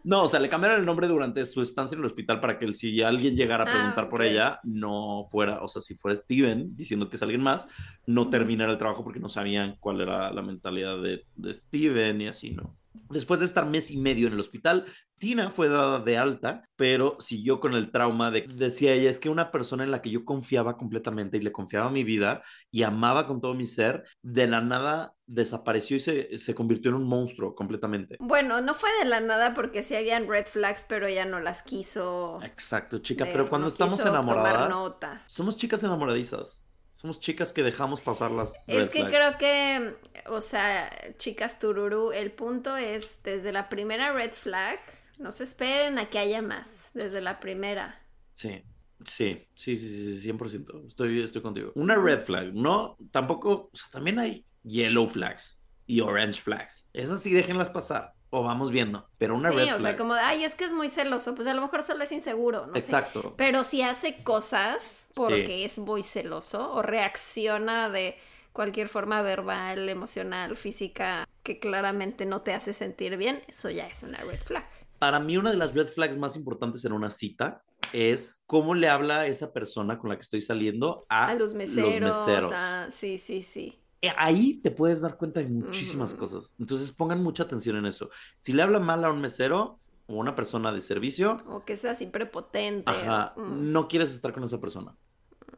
[0.04, 2.72] No, o sea, le cambiaron el nombre durante su estancia en el hospital para que
[2.74, 6.76] si alguien llegara a Ah, preguntar por ella, no fuera, o sea, si fuera Steven
[6.76, 7.68] diciendo que es alguien más,
[8.08, 12.28] no terminara el trabajo porque no sabían cuál era la mentalidad de, de Steven y
[12.28, 12.79] así, ¿no?
[13.10, 14.86] Después de estar mes y medio en el hospital,
[15.18, 19.30] Tina fue dada de alta, pero siguió con el trauma de, decía ella, es que
[19.30, 23.28] una persona en la que yo confiaba completamente y le confiaba mi vida y amaba
[23.28, 27.54] con todo mi ser, de la nada desapareció y se, se convirtió en un monstruo
[27.54, 28.18] completamente.
[28.20, 31.62] Bueno, no fue de la nada porque sí habían red flags, pero ella no las
[31.62, 32.40] quiso.
[32.44, 35.24] Exacto, chica, pero cuando no estamos enamoradas, nota.
[35.28, 36.69] somos chicas enamoradizas.
[37.00, 39.16] Somos chicas que dejamos pasar las red Es que flags.
[39.16, 39.96] creo que,
[40.26, 44.80] o sea, chicas tururú, el punto es desde la primera red flag,
[45.18, 48.06] no se esperen a que haya más, desde la primera.
[48.36, 48.64] Sí.
[49.06, 50.88] Sí, sí, sí, sí, 100%.
[50.88, 51.72] Estoy, estoy contigo.
[51.76, 56.86] Una red flag, no, tampoco, o sea, también hay yellow flags y orange flags.
[56.92, 59.98] Esas sí déjenlas pasar o vamos viendo, pero una Sí, red o sea, flag.
[59.98, 62.68] como de, ay, es que es muy celoso, pues a lo mejor solo es inseguro,
[62.68, 62.80] no sé.
[62.80, 63.34] Exacto.
[63.38, 68.16] Pero si hace cosas porque es muy celoso o reacciona de
[68.54, 74.04] cualquier forma verbal, emocional, física, que claramente no te hace sentir bien, eso ya es
[74.04, 74.68] una red flag.
[75.00, 77.64] Para mí una de las red flags más importantes en una cita
[77.94, 82.00] es cómo le habla esa persona con la que estoy saliendo a, A los meseros,
[82.02, 82.52] meseros.
[82.54, 83.79] a- sí, sí, sí.
[84.02, 86.20] Eh, Ahí te puedes dar cuenta de muchísimas Ujú.
[86.22, 86.56] cosas.
[86.60, 88.10] Entonces pongan mucha atención en eso.
[88.38, 91.92] Si le habla mal a un mesero o una persona de servicio, O que sea
[91.92, 92.90] así prepotente.
[92.90, 94.96] ajá, o- mm, no quieres estar con esa persona.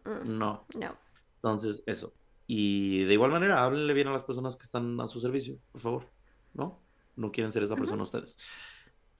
[0.05, 0.65] mm, No.
[0.77, 0.95] no.
[1.35, 2.13] Entonces, eso.
[2.47, 5.81] Y de igual manera, háblenle bien a las personas que están a su servicio, por
[5.81, 6.11] favor.
[6.53, 6.83] ¿No?
[7.15, 8.35] No quieren ser esa persona ustedes.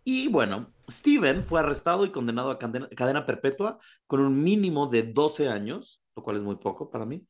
[0.03, 5.03] Y bueno, Steven fue arrestado y condenado a cadena, cadena perpetua con un mínimo de
[5.03, 7.26] 12 años, lo cual es muy poco para mí.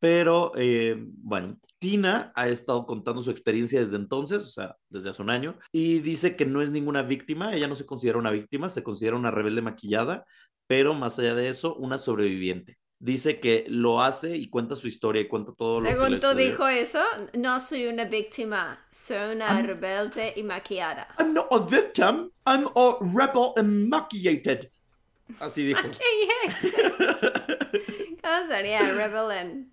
[0.00, 5.22] Pero eh, bueno, Tina ha estado contando su experiencia desde entonces, o sea, desde hace
[5.22, 8.68] un año, y dice que no es ninguna víctima, ella no se considera una víctima,
[8.70, 10.24] se considera una rebelde maquillada,
[10.66, 12.78] pero más allá de eso, una sobreviviente.
[12.98, 16.18] Dice que lo hace y cuenta su historia y cuenta todo lo que Según le
[16.18, 17.00] tú dijo eso,
[17.38, 19.62] no soy una víctima, soy una Ah.
[19.62, 21.08] rebelde y maquillada.
[21.18, 24.70] I'm not a victim, I'm a rebel emaciated.
[25.38, 25.80] Así dijo.
[28.22, 29.70] ¿Cómo sería Rebel and...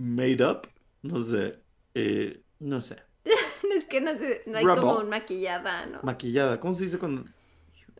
[0.00, 0.66] Made up,
[1.02, 1.58] no sé,
[1.94, 2.96] eh, no sé.
[3.76, 6.00] Es que no sé, no hay como un maquillada, ¿no?
[6.02, 7.24] Maquillada, ¿cómo se dice cuando?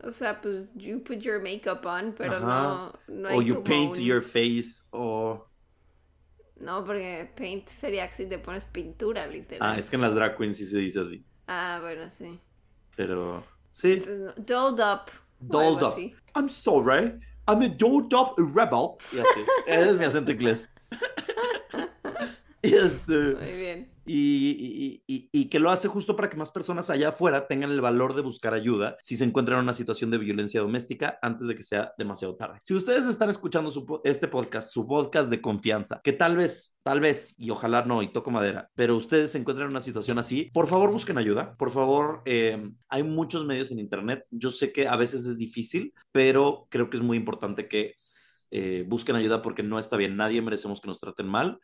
[0.03, 2.45] O sea, pues you put your makeup on, pero Ajá.
[2.45, 5.45] no, no hay O you como paint un- your face, o...
[6.55, 9.59] No, porque paint sería si te pones pintura, literal.
[9.75, 12.39] Ah, es que en las drag queens sí se dice así, Ah, bueno, sí.
[12.95, 13.45] pero...
[13.73, 15.11] Sí, Pues no, dolled up.
[15.39, 15.93] Dolled up.
[15.93, 16.15] así.
[16.35, 18.97] I'm sorry, I'm a dolled up rebel.
[19.13, 20.67] Y así, ese es mi acento inglés.
[22.81, 23.13] este...
[23.35, 23.91] Muy bien.
[24.05, 27.71] y, y- y- y que lo hace justo para que más personas allá afuera tengan
[27.71, 31.47] el valor de buscar ayuda si se encuentran en una situación de violencia doméstica antes
[31.47, 32.59] de que sea demasiado tarde.
[32.63, 36.99] Si ustedes están escuchando su este podcast, su podcast de confianza, que tal vez, tal
[36.99, 40.49] vez, y ojalá no, y toco madera, pero ustedes se encuentran en una situación así,
[40.53, 41.55] por favor busquen ayuda.
[41.57, 44.25] Por favor, eh, hay muchos medios en Internet.
[44.31, 47.93] Yo sé que a veces es difícil, pero creo que es muy importante que
[48.53, 50.17] eh, busquen ayuda porque no está bien.
[50.17, 51.59] Nadie merecemos que nos traten mal.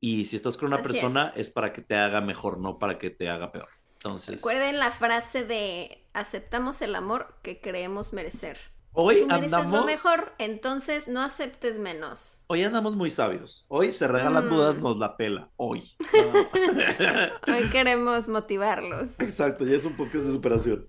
[0.00, 1.48] Y si estás con una Así persona es.
[1.48, 1.50] es.
[1.50, 3.68] para que te haga mejor, no para que te haga peor.
[3.94, 8.56] Entonces, Recuerden la frase de aceptamos el amor que creemos merecer.
[8.92, 12.42] hoy Tú mereces andamos, lo mejor, entonces no aceptes menos.
[12.46, 13.66] hoy andamos muy sabios.
[13.68, 14.50] Hoy se regalan Mm.
[14.50, 15.50] dudas, nos la pela.
[15.56, 15.92] Hoy.
[17.46, 19.20] Hoy queremos motivarlos.
[19.20, 20.86] Exacto, ya es un podcast de superación.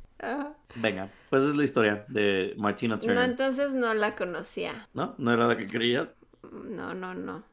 [0.76, 3.30] Venga, pues es la historia de Martina No, Turner.
[3.30, 4.88] entonces no la conocía.
[4.93, 5.16] ¿No?
[5.18, 6.16] ¿No era la que creías?
[6.51, 7.43] No, no, no.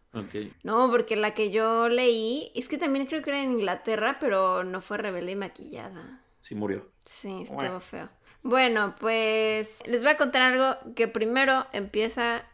[0.62, 4.64] No, porque la que yo leí, es que también creo que era en Inglaterra, pero
[4.64, 6.20] no fue rebelde y maquillada.
[6.40, 6.86] Sí murió.
[7.04, 7.80] Sí, estuvo Bueno.
[7.80, 8.08] feo.
[8.42, 12.44] Bueno, pues les voy a contar algo que primero empieza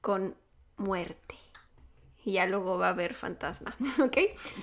[0.00, 0.36] con
[0.76, 1.36] muerte.
[2.24, 4.16] Y ya luego va a haber fantasma, ¿ok?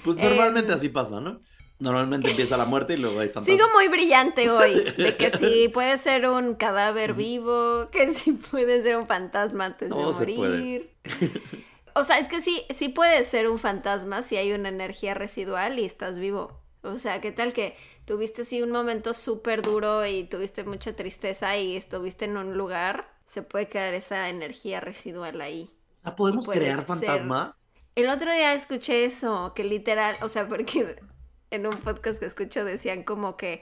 [0.03, 0.78] Pues normalmente Em.
[0.78, 1.39] así pasa, ¿no?
[1.80, 3.57] Normalmente empieza la muerte y luego hay fantasmas.
[3.57, 8.82] Sigo muy brillante hoy, de que sí puede ser un cadáver vivo, que sí puede
[8.84, 10.93] ser un fantasma antes Todo se de puede.
[11.96, 15.80] O sea, es que sí, sí puede ser un fantasma si hay una energía residual
[15.80, 16.60] y estás vivo.
[16.82, 17.76] O sea, ¿qué tal que
[18.06, 23.10] tuviste así un momento súper duro y tuviste mucha tristeza y estuviste en un lugar?
[23.28, 25.72] Se puede quedar esa energía residual ahí.
[26.04, 26.86] Ah, ¿Podemos crear ser.
[26.86, 27.68] fantasmas?
[27.96, 30.96] El otro día escuché eso, que literal, o sea, porque
[31.52, 33.62] en un podcast que escucho decían como que,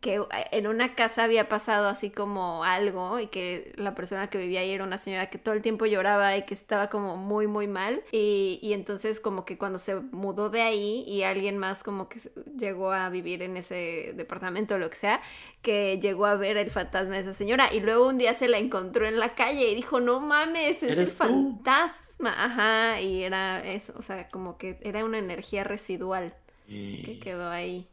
[0.00, 4.60] que en una casa había pasado así como algo y que la persona que vivía
[4.60, 7.68] ahí era una señora que todo el tiempo lloraba y que estaba como muy, muy
[7.68, 8.02] mal.
[8.10, 12.18] Y, y entonces como que cuando se mudó de ahí y alguien más como que
[12.56, 15.20] llegó a vivir en ese departamento o lo que sea,
[15.60, 18.56] que llegó a ver el fantasma de esa señora y luego un día se la
[18.56, 22.00] encontró en la calle y dijo, no mames, es el fantasma.
[22.22, 26.34] Ajá, y era eso, o sea, como que era una energía residual
[26.66, 27.86] que quedó ahí.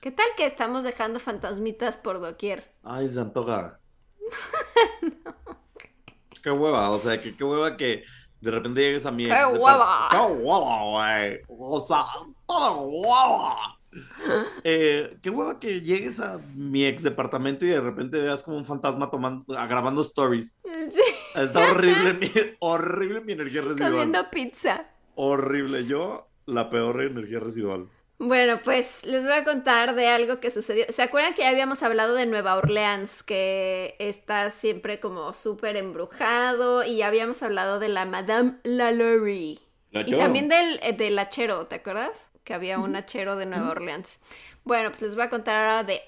[0.00, 2.72] ¿Qué tal que estamos dejando fantasmitas por doquier?
[2.82, 3.78] Ay, se antoja.
[6.42, 8.02] Qué hueva, o sea, que qué hueva que
[8.40, 10.08] de repente llegues a mi ¡Qué hueva!
[10.10, 11.40] ¡Qué hueva, güey!
[11.46, 12.04] O sea,
[12.46, 13.78] toda hueva.
[14.64, 18.64] Eh, qué hueva que llegues a mi ex departamento y de repente veas como un
[18.64, 20.58] fantasma tomando, grabando stories.
[20.90, 21.00] Sí,
[21.36, 23.92] Está horrible mi, horrible mi energía residual.
[23.92, 24.86] comiendo pizza.
[25.14, 25.86] Horrible.
[25.86, 27.88] Yo, la peor energía residual.
[28.24, 30.84] Bueno, pues les voy a contar de algo que sucedió.
[30.90, 36.84] ¿Se acuerdan que ya habíamos hablado de Nueva Orleans, que está siempre como súper embrujado?
[36.84, 39.58] Y ya habíamos hablado de la Madame Lalaurie.
[39.90, 42.28] Y también del, eh, del hachero, ¿te acuerdas?
[42.44, 44.20] Que había un hachero de Nueva Orleans.
[44.62, 46.02] Bueno, pues les voy a contar ahora de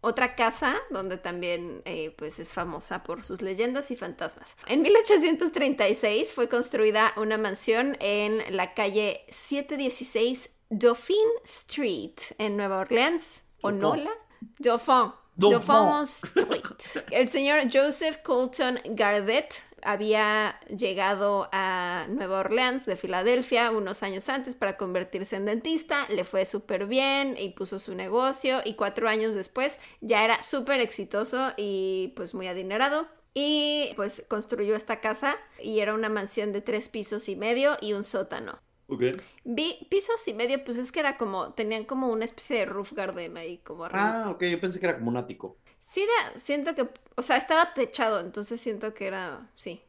[0.00, 4.56] otra casa donde también eh, pues es famosa por sus leyendas y fantasmas.
[4.68, 13.42] En 1836 fue construida una mansión en la calle 716 Dauphine Street en Nueva Orleans.
[13.62, 14.10] ¿O Nola?
[14.58, 15.12] Dauphin.
[15.36, 17.04] Dauphin Street.
[17.10, 24.56] El señor Joseph Colton Gardet había llegado a Nueva Orleans de Filadelfia unos años antes
[24.56, 29.34] para convertirse en dentista, le fue súper bien y puso su negocio y cuatro años
[29.34, 33.06] después ya era súper exitoso y pues muy adinerado.
[33.34, 37.92] Y pues construyó esta casa y era una mansión de tres pisos y medio y
[37.92, 38.58] un sótano.
[38.88, 39.02] Ok.
[39.44, 42.92] Vi pisos y medio, pues es que era como, tenían como una especie de roof
[42.92, 44.24] garden ahí como arriba.
[44.24, 45.58] Ah, ok, yo pensé que era como un ático.
[45.80, 49.82] Sí, era, siento que, o sea, estaba techado, entonces siento que era, sí,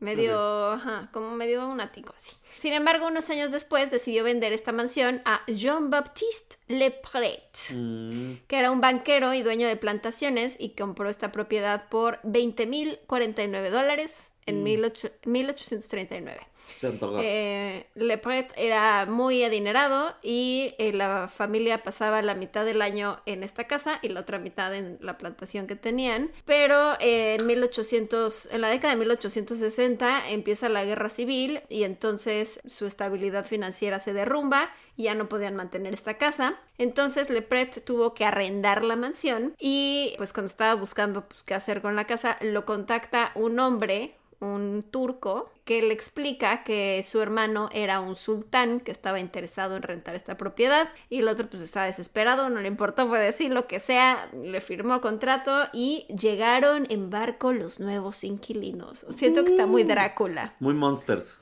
[0.00, 2.36] medio, ajá, como medio un ático así.
[2.62, 7.40] Sin embargo, unos años después decidió vender esta mansión a Jean-Baptiste Lepret,
[7.74, 13.70] Mm, que era un banquero y dueño de plantaciones y compró esta propiedad por 20.049
[13.70, 14.64] dólares en Mm.
[14.64, 16.40] 18 1839.
[16.76, 17.18] se antoja.
[17.22, 23.42] Eh, Lepret era muy adinerado y eh, la familia pasaba la mitad del año en
[23.42, 26.30] esta casa y la otra mitad en la plantación que tenían.
[26.44, 32.51] Pero eh, en 1800, en la década de 1860 empieza la guerra civil y entonces
[32.66, 36.58] su estabilidad financiera se derrumba y ya no podían mantener esta casa.
[36.78, 41.82] Entonces Lepret tuvo que arrendar la mansión y pues cuando estaba buscando pues, qué hacer
[41.82, 47.68] con la casa, lo contacta un hombre un turco que le explica que su hermano
[47.72, 51.86] era un sultán que estaba interesado en rentar esta propiedad y el otro pues estaba
[51.86, 57.10] desesperado, no le importó, fue decir lo que sea, le firmó contrato y llegaron en
[57.10, 59.06] barco los nuevos inquilinos.
[59.10, 60.54] Siento que está muy Drácula.
[60.58, 61.38] Muy monsters.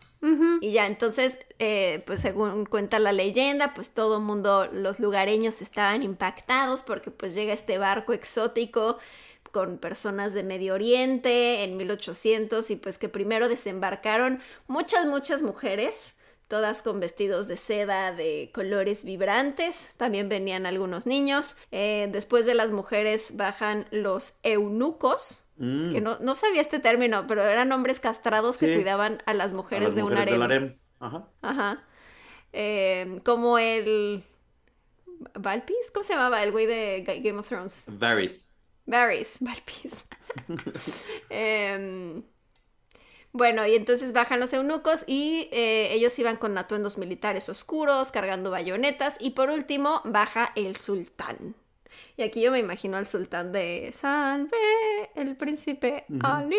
[0.61, 5.63] Y ya, entonces, eh, pues según cuenta la leyenda, pues todo el mundo, los lugareños
[5.63, 8.99] estaban impactados porque pues llega este barco exótico
[9.53, 16.15] con personas de Medio Oriente en 1800 y pues que primero desembarcaron muchas, muchas mujeres,
[16.49, 22.55] todas con vestidos de seda de colores vibrantes, también venían algunos niños, Eh, después de
[22.55, 28.01] las mujeres bajan los eunucos, Mm, que no, no sabía este término, pero eran hombres
[28.01, 30.35] castrados que cuidaban a las a mujeres las de un harem.
[30.35, 30.79] del harem.
[31.01, 31.29] Ajá.
[31.43, 31.85] Ajá.
[32.53, 34.25] Eh, como el...
[35.39, 35.91] ¿Valpis?
[35.93, 37.85] ¿Cómo se llamaba el güey de Ga- Game of Thrones?
[37.89, 38.55] Varys.
[38.87, 40.05] Varys, Valpis.
[41.29, 42.23] Em,
[43.33, 48.51] bueno, y entonces bajan los eunucos y eh, ellos iban con atuendos militares oscuros, cargando
[48.51, 49.17] bayonetas.
[49.21, 51.55] Y por último baja el sultán.
[52.17, 54.57] Y aquí yo me imagino al sultán de Salve
[55.15, 56.05] el príncipe.
[56.23, 56.57] Ali.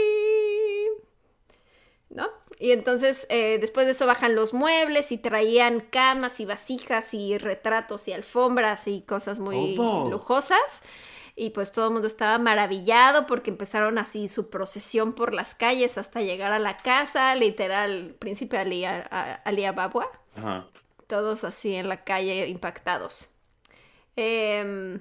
[2.09, 2.27] ¿No?
[2.59, 7.37] Y entonces eh, después de eso bajan los muebles y traían camas y vasijas y
[7.37, 9.75] retratos y alfombras y cosas muy
[10.09, 10.81] lujosas.
[11.37, 15.97] Y pues todo el mundo estaba maravillado porque empezaron así su procesión por las calles
[15.97, 19.63] hasta llegar a la casa, literal, príncipe Ali, a- a- Ali
[21.07, 23.29] todos así en la calle impactados.
[24.17, 24.99] Em,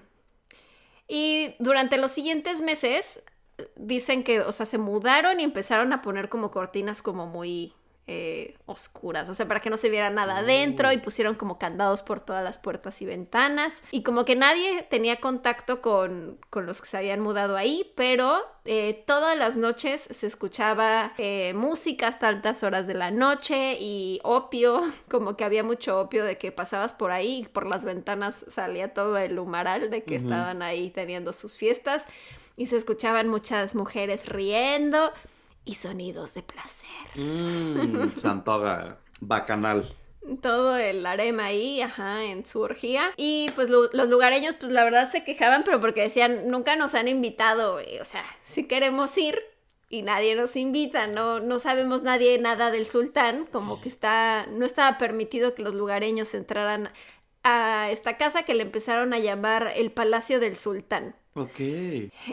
[1.13, 3.21] y durante los siguientes meses
[3.59, 7.75] eh, dicen que, o sea, se mudaron y empezaron a poner como cortinas como muy
[8.13, 12.03] eh, oscuras, o sea, para que no se viera nada adentro y pusieron como candados
[12.03, 16.81] por todas las puertas y ventanas y como que nadie tenía contacto con, con los
[16.81, 22.27] que se habían mudado ahí, pero eh, todas las noches se escuchaba eh, música hasta
[22.27, 26.93] altas horas de la noche y opio, como que había mucho opio de que pasabas
[26.93, 31.33] por ahí y por las ventanas salía todo el humaral de que estaban ahí teniendo
[31.33, 32.07] sus fiestas
[32.57, 35.13] y se escuchaban muchas mujeres riendo
[35.65, 36.87] y sonidos de placer.
[37.17, 38.99] Mm, se antoja.
[39.21, 39.95] Bacanal.
[40.43, 43.11] Todo el harem ahí, ajá, en su orgía.
[43.17, 46.95] Y pues lo- los lugareños, pues la verdad se quejaban, pero porque decían, nunca nos
[46.95, 47.99] han invitado, güey.
[47.99, 49.39] O sea, si queremos ir
[49.89, 54.65] y nadie nos invita, no, no sabemos nadie nada del sultán, como que está, no
[54.65, 56.91] estaba permitido que los lugareños entraran
[57.43, 61.17] a esta casa que le empezaron a llamar el Palacio del Sultán.
[61.35, 61.61] Ok.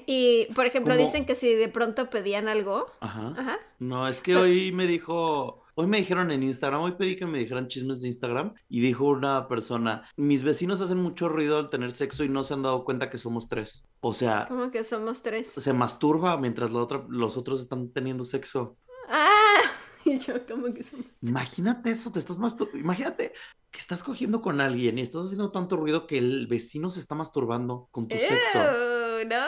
[0.06, 3.34] Y, por ejemplo, dicen que si de pronto pedían algo, Ajá.
[3.38, 6.94] ajá, No, es que O sea- hoy me dijo, hoy me dijeron en Instagram, hoy
[6.94, 11.30] pedí que me dijeran chismes de Instagram y dijo una persona, mis vecinos hacen mucho
[11.30, 13.84] ruido al tener sexo y no se han dado cuenta que somos tres.
[14.00, 15.48] O sea, como que somos tres.
[15.56, 18.78] se masturba mientras la otra, los otros están teniendo sexo.
[19.08, 19.34] ¡Ah!
[20.06, 22.80] Y yo, como que somos Imagínate eso, te estás masturbando.
[22.80, 23.34] Imagínate
[23.78, 27.14] que estás cogiendo con alguien y estás haciendo tanto ruido que el vecino se está
[27.14, 28.58] masturbando con tu sexo.
[28.58, 29.46] Ew, no.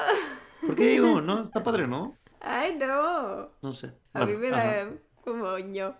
[0.68, 1.20] ¿Por qué digo?
[1.22, 2.16] No, está padre, ¿no?
[2.40, 3.50] Ay, no.
[3.64, 3.92] No sé.
[4.14, 4.86] A mí me ajá.
[4.86, 4.92] da
[5.24, 5.96] como ño.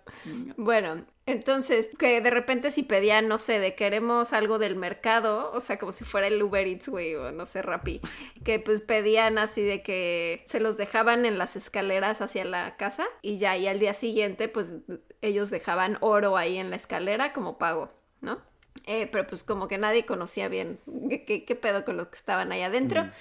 [0.58, 5.60] Bueno, entonces, que de repente si pedían, no sé, de queremos algo del mercado, o
[5.60, 8.00] sea, como si fuera el Uber Eats, güey, o no sé, Rappi,
[8.44, 13.08] que pues pedían así de que se los dejaban en las escaleras hacia la casa
[13.24, 14.76] y ya, y al día siguiente, pues
[15.22, 17.92] ellos dejaban oro ahí en la escalera como pago,
[18.22, 18.40] ¿no?
[18.86, 22.62] Eh, pero pues como que nadie conocía bien qué, pedo con los que estaban ahí
[22.62, 23.06] adentro.
[23.06, 23.12] Mm.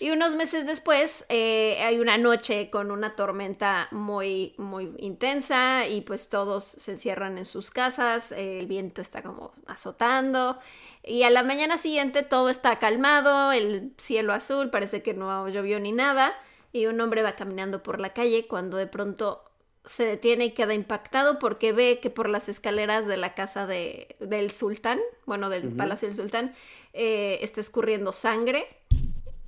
[0.00, 6.00] Y unos meses después eh, hay una noche con una tormenta muy, muy intensa y
[6.00, 10.58] pues todos se encierran en sus casas, eh, el viento está como azotando
[11.04, 15.78] y a la mañana siguiente todo está calmado, el cielo azul, parece que no llovió
[15.78, 16.32] ni nada
[16.72, 19.44] y un hombre va caminando por la calle cuando de pronto
[19.84, 24.16] se detiene y queda impactado porque ve que por las escaleras de la casa de,
[24.18, 26.54] del sultán, bueno, del palacio del sultán,
[26.92, 28.66] eh, está escurriendo sangre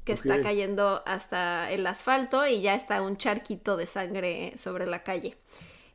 [0.04, 5.02] que está cayendo hasta el asfalto y ya está un charquito de sangre sobre la
[5.02, 5.36] calle.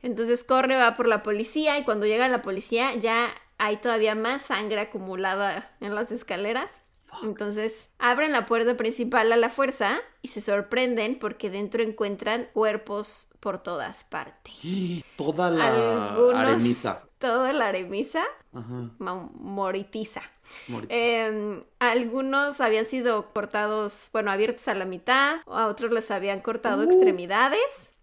[0.04, 4.42] Entonces corre, va por la policía y cuando llega la policía ya hay todavía más
[4.42, 6.82] sangre acumulada en las escaleras.
[7.24, 13.28] Entonces abren la puerta principal a la fuerza y se sorprenden porque dentro encuentran cuerpos
[13.40, 14.54] por todas partes.
[15.18, 17.04] Toda la Algunos- areniza.
[17.20, 18.90] Toda la aremisa Ajá.
[19.00, 20.22] moritiza.
[20.68, 26.42] Mori- Eh, algunos habían sido cortados, bueno, abiertos a la mitad, a otros les habían
[26.42, 26.92] cortado Uh.
[26.92, 27.94] extremidades.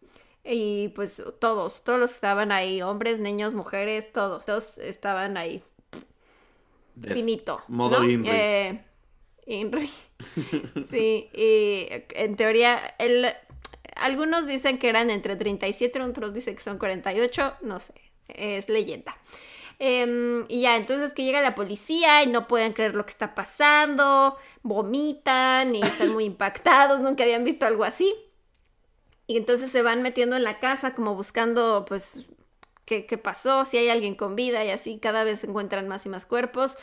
[0.45, 5.63] Y pues todos, todos los que estaban ahí, hombres, niños, mujeres, todos, todos estaban ahí,
[6.95, 7.13] Death.
[7.13, 7.61] finito.
[7.69, 8.09] Modo ¿no?
[8.09, 8.83] Eh,
[9.49, 9.91] Inri.
[10.91, 13.27] sí, y en teoría, el,
[13.97, 17.95] algunos dicen que eran entre 37, otros dicen que son 48, no sé,
[18.29, 19.17] es leyenda.
[19.81, 23.35] Em, y ya, entonces que llega la policía y no pueden creer lo que está
[23.35, 28.15] pasando, vomitan y están muy impactados, nunca habían visto algo así.
[29.27, 32.27] Y entonces se van metiendo en la casa como buscando, pues,
[32.87, 36.09] qué, qué pasó, si hay alguien con vida y así cada vez encuentran más y
[36.09, 36.77] más cuerpos.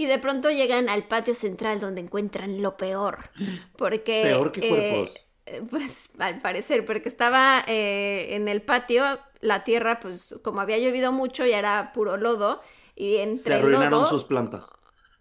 [0.00, 3.30] Y de pronto llegan al patio central donde encuentran lo peor.
[3.76, 4.22] Porque...
[4.22, 5.14] Peor que eh, cuerpos.
[5.46, 9.04] eh, Pues al parecer, porque estaba eh, en el patio,
[9.40, 12.62] la tierra, pues como había llovido mucho y era puro lodo,
[12.94, 14.72] y entre Se arruinaron lodo, sus plantas.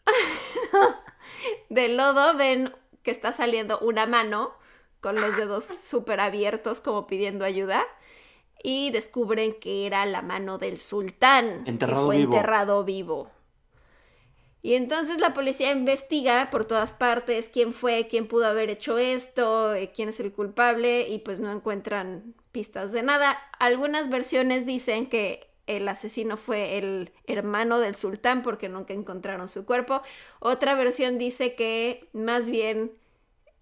[1.69, 2.73] del lodo ven
[3.03, 4.53] que está saliendo una mano
[5.01, 7.85] con los dedos súper abiertos como pidiendo ayuda
[8.63, 12.23] y descubren que era la mano del sultán que Enterrado fue vivo.
[12.25, 13.31] enterrado vivo.
[14.61, 19.73] Y entonces la policía investiga por todas partes quién fue, quién pudo haber hecho esto,
[19.73, 23.37] eh, quién es el culpable y pues no encuentran pistas de nada.
[23.57, 29.65] Algunas versiones dicen que el asesino fue el hermano del sultán porque nunca encontraron su
[29.65, 30.01] cuerpo.
[30.39, 32.91] Otra versión dice que más bien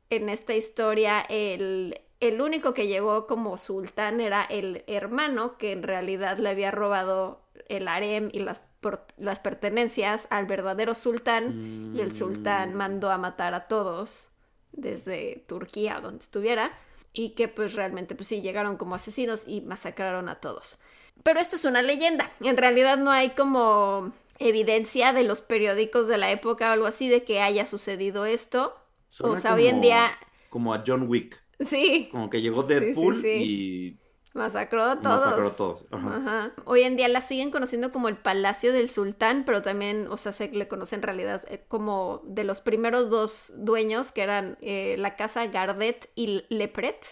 [0.09, 5.83] en esta historia el, el único que llegó como sultán era el hermano que en
[5.83, 11.99] realidad le había robado el harem y las, por- las pertenencias al verdadero sultán y
[12.01, 12.77] el sultán Mm.
[12.77, 14.29] mandó a matar a todos
[14.71, 16.71] desde Turquía donde estuviera
[17.13, 20.77] y que pues realmente pues sí llegaron como asesinos y masacraron a todos.
[21.23, 22.31] Pero esto es una leyenda.
[22.41, 27.09] En realidad no hay como evidencia de los periódicos de la época o algo así
[27.09, 28.75] de que haya sucedido esto.
[29.09, 30.11] Suena o sea, hoy en día
[30.49, 31.41] Como a John Wick.
[31.59, 33.27] sí, Como que llegó Sí, sí, Deadpool sí.
[33.29, 33.97] y
[34.37, 35.25] masacró a todos.
[35.25, 35.85] masacró a todos.
[35.91, 36.15] Ajá.
[36.15, 36.51] Ajá.
[36.65, 40.31] Hoy en día la siguen conociendo como el Palacio del Sultán, pero también, o sea,
[40.31, 44.95] se le conoce en realidad eh, como de los primeros dos dueños, que eran eh,
[44.97, 47.05] la casa Gardet y Lepret.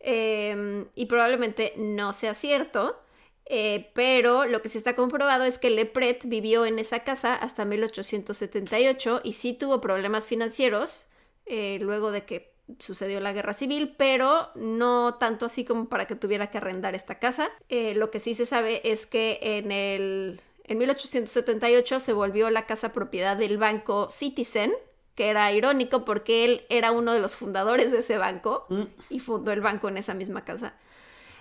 [0.00, 3.00] Eh, y probablemente no sea cierto,
[3.46, 7.64] eh, pero lo que sí está comprobado es que Lepret vivió en esa casa hasta
[7.64, 11.08] 1878 y sí tuvo problemas financieros
[11.80, 16.50] luego de que sucedió la guerra civil, pero no tanto así como para que tuviera
[16.50, 17.50] que arrendar esta casa.
[17.68, 22.66] Eh, lo que sí se sabe es que en el en 1878 se volvió la
[22.66, 24.72] casa propiedad del banco Citizen,
[25.14, 28.82] que era irónico porque él era uno de los fundadores de ese banco Mm.
[29.10, 30.74] y fundó el banco en esa misma casa.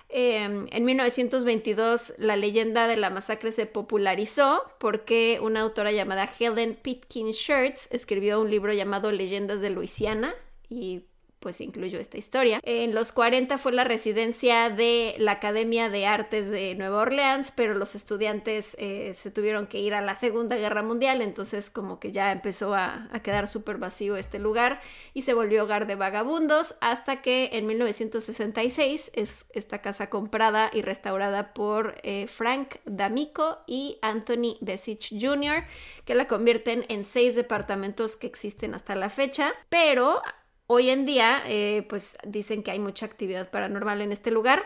[0.09, 6.75] Eh, en 1922 la leyenda de la masacre se popularizó porque una autora llamada Helen
[6.82, 10.34] Pitkin Shirts escribió un libro llamado Leyendas de Luisiana
[10.69, 11.03] y
[11.47, 12.59] pues incluyó esta historia.
[12.63, 17.73] En los 40 fue la residencia de la Academia de Artes de Nueva Orleans, pero
[17.73, 22.11] los estudiantes eh, se tuvieron que ir a la Segunda Guerra Mundial, entonces como que
[22.11, 24.81] ya empezó a, quedar súper vacío este lugar
[25.13, 30.81] y se volvió hogar de vagabundos hasta que en 1966 es esta casa comprada y
[30.81, 35.63] restaurada por eh, Frank D'Amico y Anthony Desich Jr.,
[36.03, 40.21] que la convierten en seis departamentos que existen hasta la fecha, pero
[40.68, 44.63] hoy en día eh, pues dicen que hay mucha actividad paranormal en este lugar.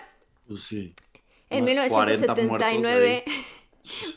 [0.48, 0.94] Pues sí.
[1.50, 3.24] En Unos 40 muertos 1979...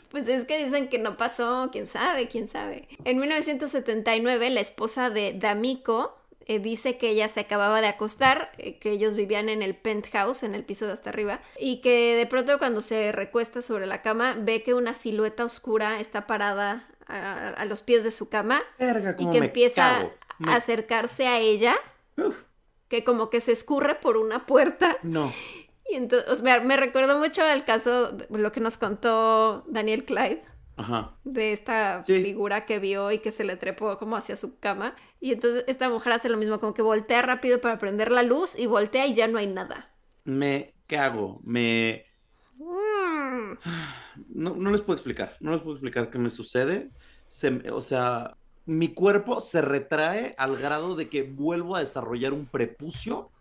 [0.09, 2.87] Pues es que dicen que no pasó, quién sabe, quién sabe.
[3.03, 6.15] En 1979, la esposa de D'Amico
[6.45, 10.43] eh, dice que ella se acababa de acostar, eh, que ellos vivían en el penthouse,
[10.43, 14.03] en el piso de hasta arriba, y que de pronto cuando se recuesta sobre la
[14.03, 18.61] cama ve que una silueta oscura está parada a, a los pies de su cama
[18.77, 20.13] Verga, y que empieza cago.
[20.43, 21.75] Acercarse a ella,
[22.17, 22.35] Uf,
[22.87, 24.97] que como que se escurre por una puerta.
[25.03, 25.31] no.
[25.87, 30.41] Y entonces, me, me recordó mucho al caso, de lo que nos contó Daniel Clyde,
[30.77, 31.13] Ajá.
[31.23, 32.21] de esta Sí.
[32.21, 34.95] figura que vio y que se le trepó como hacia su cama.
[35.21, 38.57] Y entonces esta mujer hace lo mismo, como que voltea rápido para prender la luz
[38.57, 39.91] y voltea y ya no hay nada.
[40.23, 41.39] Me cago.
[41.43, 42.05] Me.
[42.57, 43.53] Mm.
[44.29, 45.35] No, no les puedo explicar.
[45.39, 46.89] No les puedo explicar qué me sucede.
[47.27, 52.47] Se o sea, mi cuerpo se retrae al grado de que vuelvo a desarrollar un
[52.47, 53.31] prepucio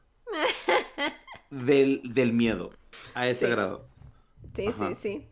[1.50, 2.70] del, del miedo.
[3.14, 3.52] A ese Sí.
[3.52, 3.86] grado.
[4.54, 4.94] Sí, Ajá.
[4.94, 5.28] sí, sí.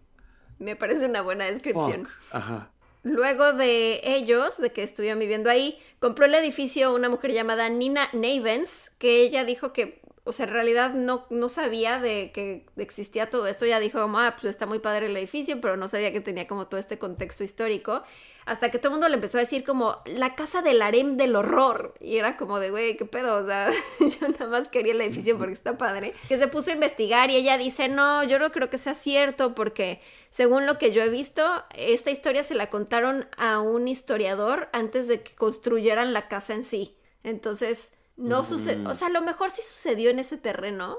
[0.59, 2.07] Me parece una buena descripción.
[2.07, 2.35] Fuck.
[2.35, 2.71] Ajá.
[3.05, 8.09] Luego de ellos, de que estuvieron viviendo ahí, compró el edificio una mujer llamada Nina
[8.13, 13.29] Navens, que ella dijo que, o sea, en realidad no, no sabía de que existía
[13.29, 13.65] todo esto.
[13.65, 16.69] Ella dijo, ah, pues está muy padre el edificio, pero no sabía que tenía como
[16.69, 18.05] todo este contexto histórico.
[18.45, 21.35] Hasta que todo el mundo le empezó a decir como, la casa del harem del
[21.35, 21.95] horror.
[22.01, 23.71] Y era como de, güey, qué pedo, o sea,
[24.01, 26.15] yo nada más quería el edificio porque está padre.
[26.29, 29.57] Que se puso a investigar y ella dice, no, yo no creo que sea cierto
[29.57, 30.01] porque
[30.31, 31.45] según lo que yo he visto,
[31.77, 36.63] esta historia se la contaron a un historiador antes de que construyeran la casa en
[36.63, 36.97] sí.
[37.25, 38.45] Entonces, no Mm.
[38.45, 40.99] sucedió, o sea, a lo mejor sí sucedió en ese terreno,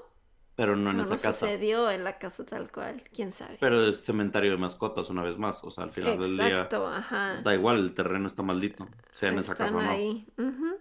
[0.56, 1.48] Pero no en pero esa no casa.
[1.48, 3.58] sucedió en la casa tal cual, quién sabe.
[3.60, 5.64] Pero es cementerio de mascotas una vez más.
[5.64, 6.48] O sea, al final del día.
[6.50, 7.42] Exacto, ajá.
[7.44, 8.88] Da igual, el terreno está maldito.
[9.12, 10.78] Sea en esa casa Están o no.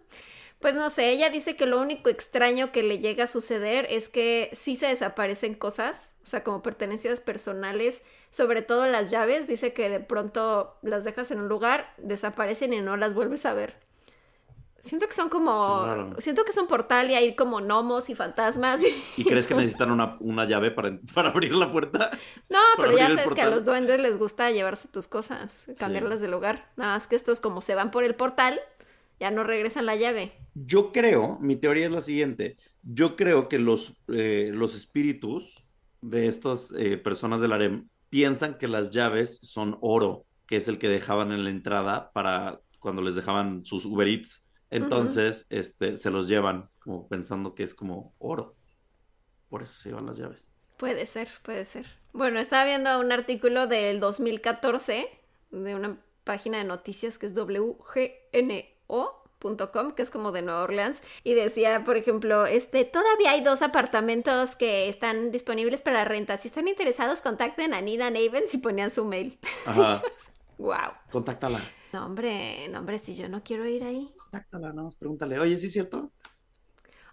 [0.61, 4.09] Pues no sé, ella dice que lo único extraño que le llega a suceder es
[4.09, 9.73] que sí se desaparecen cosas, o sea, como pertenencias personales, sobre todo las llaves, dice
[9.73, 13.77] que de pronto las dejas en un lugar, desaparecen y no las vuelves a ver.
[14.83, 18.81] Siento que son como, siento que es un portal y hay como gnomos y fantasmas.
[19.17, 22.11] ¿Y crees que necesitan una, una llave para, para abrir la puerta?
[22.51, 26.27] No, pero ya sabes que a los duendes les gusta llevarse tus cosas, cambiarlas de
[26.27, 26.73] lugar.
[26.77, 28.59] Nada más que estos como se van por el portal,
[29.21, 30.33] ya no regresan la llave.
[30.55, 32.57] Yo creo, mi teoría es la siguiente.
[32.83, 35.65] Yo creo que los, eh, los espíritus
[36.01, 40.79] de estas eh, personas del harem piensan que las llaves son oro, que es el
[40.79, 44.45] que dejaban en la entrada para cuando les dejaban sus Uber Eats.
[44.73, 48.57] Entonces, este, se los llevan como pensando que es como oro.
[49.51, 50.55] Por eso se llevan las llaves.
[50.79, 51.87] Puede ser, puede ser.
[52.15, 55.11] Bueno, estaba viendo un artículo del 2014
[55.51, 57.83] de una página de noticias que es WGNO.com,
[59.93, 64.57] que es como de Nueva Orleans, y decía, por ejemplo, este, todavía hay dos apartamentos
[64.57, 66.39] que están disponibles para renta.
[66.39, 69.39] Si están interesados, contacten a Nina Navens y ponían su mail.
[69.67, 70.01] Ajá.
[70.57, 70.93] wow.
[71.11, 71.61] Contáctala.
[71.93, 74.15] No, hombre, no, hombre, si yo no quiero ir ahí.
[74.33, 75.39] Contáctala, nada más pregúntale.
[75.39, 76.11] Oye, ¿sí es cierto?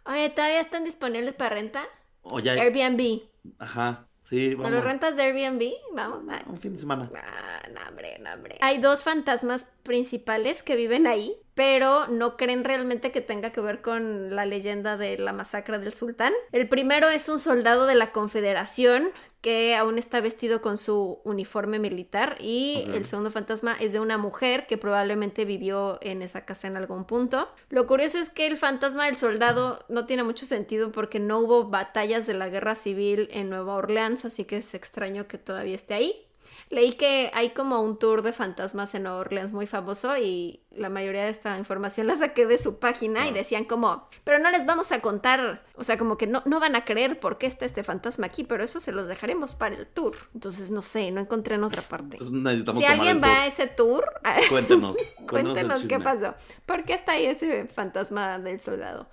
[0.06, 1.84] Oye, ¿todavía están disponibles para renta?
[2.22, 2.54] O ya.
[2.54, 3.24] Airbnb.
[3.60, 4.08] Ajá.
[4.22, 4.84] Sí, ¿Me lo vamos.
[4.86, 5.64] rentas de Airbnb?
[5.94, 6.42] Vamos, va.
[6.48, 7.12] Un fin de semana.
[7.16, 8.58] Ah, no, hombre, no, hombre.
[8.62, 13.82] Hay dos fantasmas principales que viven ahí, pero no creen realmente que tenga que ver
[13.82, 16.32] con la leyenda de la masacre del sultán.
[16.54, 19.10] El primero es un soldado de la Confederación
[19.42, 24.18] que aún está vestido con su uniforme militar y el segundo fantasma es de una
[24.18, 27.48] mujer que probablemente vivió en esa casa en algún punto.
[27.70, 31.70] Lo curioso es que el fantasma del soldado no tiene mucho sentido porque no hubo
[31.70, 35.94] batallas de la guerra civil en Nueva Orleans, así que es extraño que todavía esté
[35.94, 36.29] ahí.
[36.72, 40.90] Leí que hay como un tour de fantasmas en Nueva Orleans muy famoso y la
[40.90, 44.68] mayoría de esta información la saqué de su página y decían como, pero no les
[44.68, 47.66] vamos a contar, o sea, como que no, no van a creer por qué está
[47.66, 50.16] este fantasma aquí, pero eso se los dejaremos para el tour.
[50.36, 52.20] Entonces, no sé, no encontré en otra parte.
[52.20, 54.06] Si alguien va a ese tour,
[54.50, 54.96] Cuéntenos.
[55.28, 56.36] Cuéntenos, qué pasó.
[56.68, 59.10] ¿Por qué está ahí ese fantasma del soldado?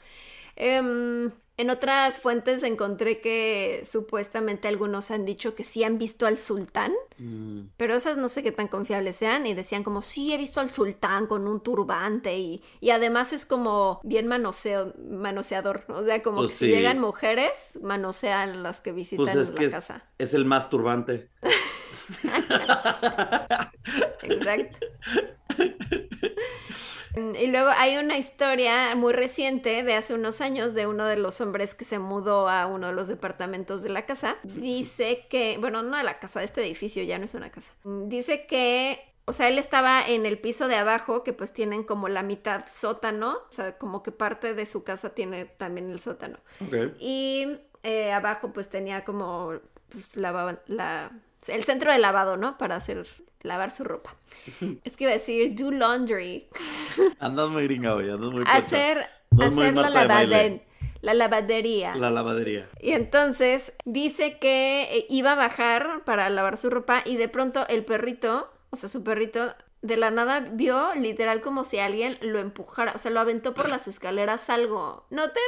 [0.56, 6.38] Em, En otras fuentes encontré que supuestamente algunos han dicho que sí han visto al
[6.38, 10.36] sultán, Mm, pero esas no sé qué tan confiables sean y decían como sí he
[10.36, 16.04] visto al sultán con un turbante y, y además es como bien manoseo, manoseador, o
[16.04, 19.64] sea, como Pues que si llegan mujeres, manosean las que visitan Pues es la que
[19.64, 20.06] es, casa.
[20.18, 21.30] es el más turbante.
[24.22, 24.86] Exacto.
[27.16, 31.40] Y luego hay una historia muy reciente de hace unos años de uno de los
[31.40, 34.36] hombres que se mudó a uno de los departamentos de la casa.
[34.42, 37.72] Dice que, bueno, no de la casa, de este edificio ya no es una casa.
[37.84, 42.08] Dice que, o sea, él estaba en el piso de abajo, que pues tienen como
[42.08, 46.38] la mitad sótano, o sea, como que parte de su casa tiene también el sótano.
[46.98, 49.54] Y eh, abajo pues tenía como
[49.88, 51.12] pues, la,
[51.48, 52.58] el centro de lavado, ¿no?
[52.58, 53.06] Para hacer,
[53.46, 54.14] lavar su ropa.
[54.84, 56.46] Es que iba a decir do laundry.
[57.20, 60.62] Andas muy gringa hoy, andas muy hacer No es hacer la, lavaden-
[61.02, 61.94] la lavadería.
[61.96, 62.68] La lavadería.
[62.80, 67.66] Y entonces dice que eh, iba a bajar para lavar su ropa y de pronto
[67.68, 72.40] el perrito, o sea, su perrito, de la nada vio literal como si alguien lo
[72.40, 75.06] empujara, o sea, lo aventó por las escaleras algo.
[75.10, 75.38] No te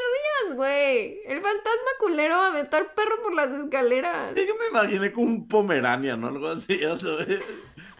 [0.44, 1.20] rías, güey.
[1.26, 4.34] El fantasma culero aventó al perro por las escaleras.
[4.36, 7.42] Sí que me imaginé como un pomeranian o algo así, ya sabes.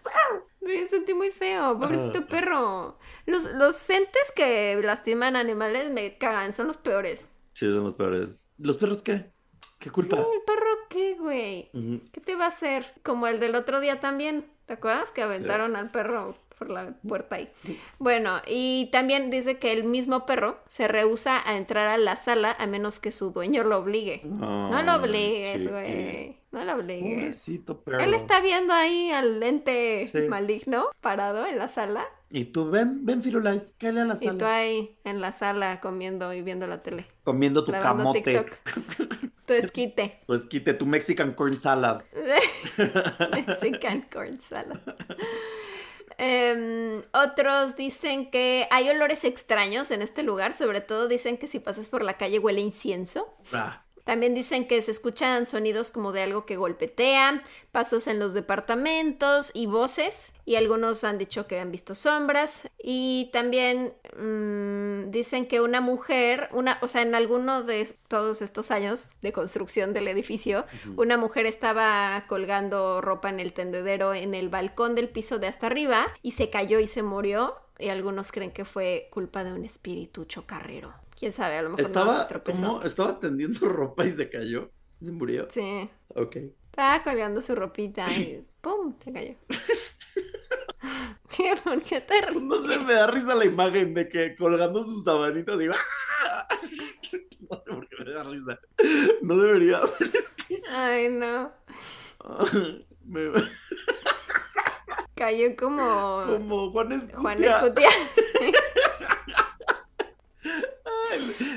[0.61, 2.97] Me sentí muy feo, pobrecito perro.
[3.25, 7.29] Los, los entes que lastiman animales me cagan, son los peores.
[7.53, 8.37] Sí, son los peores.
[8.57, 9.31] ¿Los perros qué?
[9.79, 10.17] ¿Qué Sí, culpa?
[10.17, 11.71] el perro qué, güey.
[12.11, 12.93] ¿Qué te va a hacer?
[13.03, 14.45] Como el del otro día también.
[14.65, 15.11] ¿Te acuerdas?
[15.11, 17.49] Que aventaron al perro por la puerta ahí.
[17.97, 22.55] Bueno, y también dice que el mismo perro se rehúsa a entrar a la sala
[22.59, 24.21] a menos que su dueño lo obligue.
[24.25, 26.37] No lo obligues, güey.
[26.51, 27.45] No lo obligues.
[27.85, 27.99] Perro.
[27.99, 30.21] Él está viendo ahí al ente Sí.
[30.27, 32.05] maligno parado en la sala.
[32.31, 34.55] Y tú, ven, ven, Firulais, cállale a la Y tú sala.
[34.55, 37.05] ahí en la sala comiendo y viendo la tele.
[37.23, 38.21] Comiendo tu camote.
[38.21, 38.49] TikTok.
[39.49, 40.19] Tu esquite.
[40.27, 42.03] Pues quite tu Mexican corn salad.
[43.33, 44.77] Mexican corn salad.
[46.19, 51.59] Em, otros dicen que hay olores extraños en este lugar, sobre todo dicen que si
[51.59, 53.33] pasas por la calle huele incienso.
[53.53, 58.33] Ah, También dicen que se escuchan sonidos como de algo que golpetea, pasos en los
[58.33, 60.33] departamentos y voces.
[60.45, 62.69] Y algunos han dicho que han visto sombras.
[62.81, 68.71] Y también mm, dicen que una mujer, una, o sea, en alguno de todos estos
[68.71, 70.65] años de construcción del edificio,
[70.97, 75.67] una mujer estaba colgando ropa en el tendedero en el balcón del piso de hasta
[75.67, 77.55] arriba y se cayó y se murió.
[77.77, 80.93] Y algunos creen que fue culpa de un espíritu chocarrero.
[81.19, 82.81] Quién sabe, a lo mejor no se estaba.
[82.85, 84.71] Estaba tendiendo ropa y se cayó.
[85.03, 85.47] Se murió.
[85.49, 85.89] Sí.
[86.15, 86.37] Ok.
[86.71, 88.95] Estaba colgando su ropita y ¡pum!
[89.03, 89.35] se cayó.
[91.35, 91.55] ¿Qué?
[91.63, 92.41] ¿Por qué te ríes?
[92.41, 96.47] No sé, me da risa la imagen de que colgando sus sabanitas digo ¡Ah!
[97.49, 98.59] No sé por qué me da risa.
[99.21, 99.81] No debería.
[100.71, 101.51] Ay, no.
[103.03, 103.31] Me-
[105.15, 107.19] Cayó como Como Juan Escutia.
[107.19, 107.89] Juan Escutia.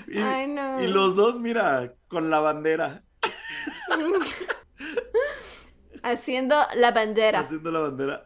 [0.09, 0.83] Y, Ay, no.
[0.83, 3.03] y los dos, mira, con la bandera.
[6.03, 7.41] Haciendo la bandera.
[7.41, 8.22] Haciendo la bandera.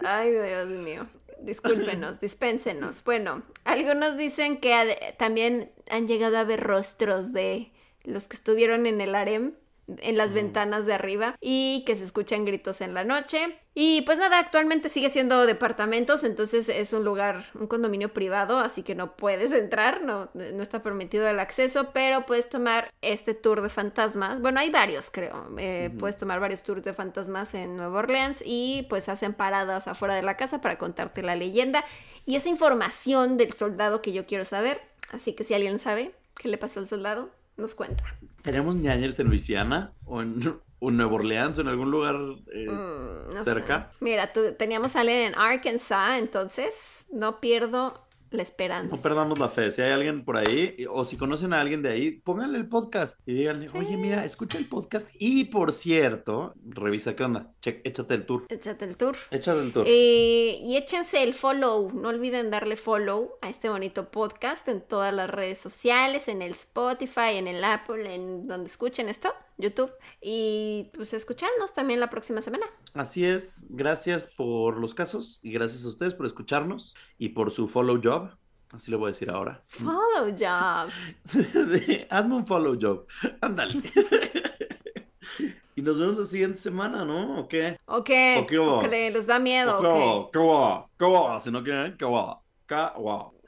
[0.00, 1.06] Ay, Dios mío.
[1.40, 3.04] Discúlpenos, dispénsenos.
[3.04, 7.72] Bueno, algunos dicen que también han llegado a ver rostros de
[8.04, 9.54] los que estuvieron en el harem,
[9.98, 13.58] en las ventanas de arriba, y que se escuchan gritos en la noche.
[13.74, 18.82] Y pues nada, actualmente sigue siendo departamentos, entonces es un lugar, un condominio privado, así
[18.82, 23.60] que no puedes entrar, no, no está permitido el acceso, pero puedes tomar este tour
[23.60, 24.40] de fantasmas.
[24.40, 25.48] Bueno, hay varios, creo.
[25.58, 25.90] Eh.
[25.98, 30.22] Puedes tomar varios tours de fantasmas en Nueva Orleans y pues hacen paradas afuera de
[30.22, 31.84] la casa para contarte la leyenda
[32.24, 34.80] y esa información del soldado que yo quiero saber.
[35.12, 38.04] Así que si alguien sabe qué le pasó al soldado, nos cuenta.
[38.46, 39.94] ¿Tenemos ñañers en Luisiana?
[40.04, 41.58] ¿O en, o en Nueva Orleans?
[41.58, 42.16] ¿O en algún lugar
[42.54, 43.90] eh, Mm, no cerca?
[43.90, 43.96] sé.
[44.00, 48.94] Mira, tú, teníamos a alguien en Arkansas, entonces no pierdo la esperanza.
[48.96, 49.70] No perdamos la fe.
[49.72, 53.18] Si hay alguien por ahí, o si conocen a alguien de ahí, pónganle el podcast
[53.26, 53.78] y díganle, Sí.
[53.78, 55.08] oye, mira, escucha el podcast.
[55.18, 57.52] Y por cierto, revisa qué onda.
[57.60, 58.46] Che, échate el tour.
[58.48, 59.16] Échate el tour.
[59.30, 59.84] Échate el tour.
[59.88, 65.12] Eh, y échense el follow, no olviden darle follow a este bonito podcast en todas
[65.14, 69.92] las redes sociales, en el Spotify, en el Apple, en donde escuchen esto, YouTube.
[70.20, 72.66] Y pues escucharnos también la próxima semana.
[72.94, 73.66] Así es.
[73.68, 78.30] Gracias por los casos y gracias a ustedes por escucharnos y por su follow job.
[78.70, 79.62] Así lo voy a decir ahora.
[79.68, 80.90] Follow job.
[81.86, 83.06] Sí, hazme un follow job.
[83.40, 83.80] Ándale.
[85.76, 87.40] y nos vemos la siguiente semana, ¿no?
[87.40, 87.78] ¿O qué?
[87.86, 88.38] ¿O qué?
[88.40, 88.58] ¿O qué?
[88.58, 89.78] ¿O qué les da miedo?
[89.78, 90.44] ¿O ¿O qué qué?
[90.44, 90.88] va?
[90.98, 91.34] ¿Qué va?
[91.36, 91.44] ¿Qué?
[91.44, 92.40] Si no quieren, ¿qué va?
[92.66, 92.74] ¿Qué?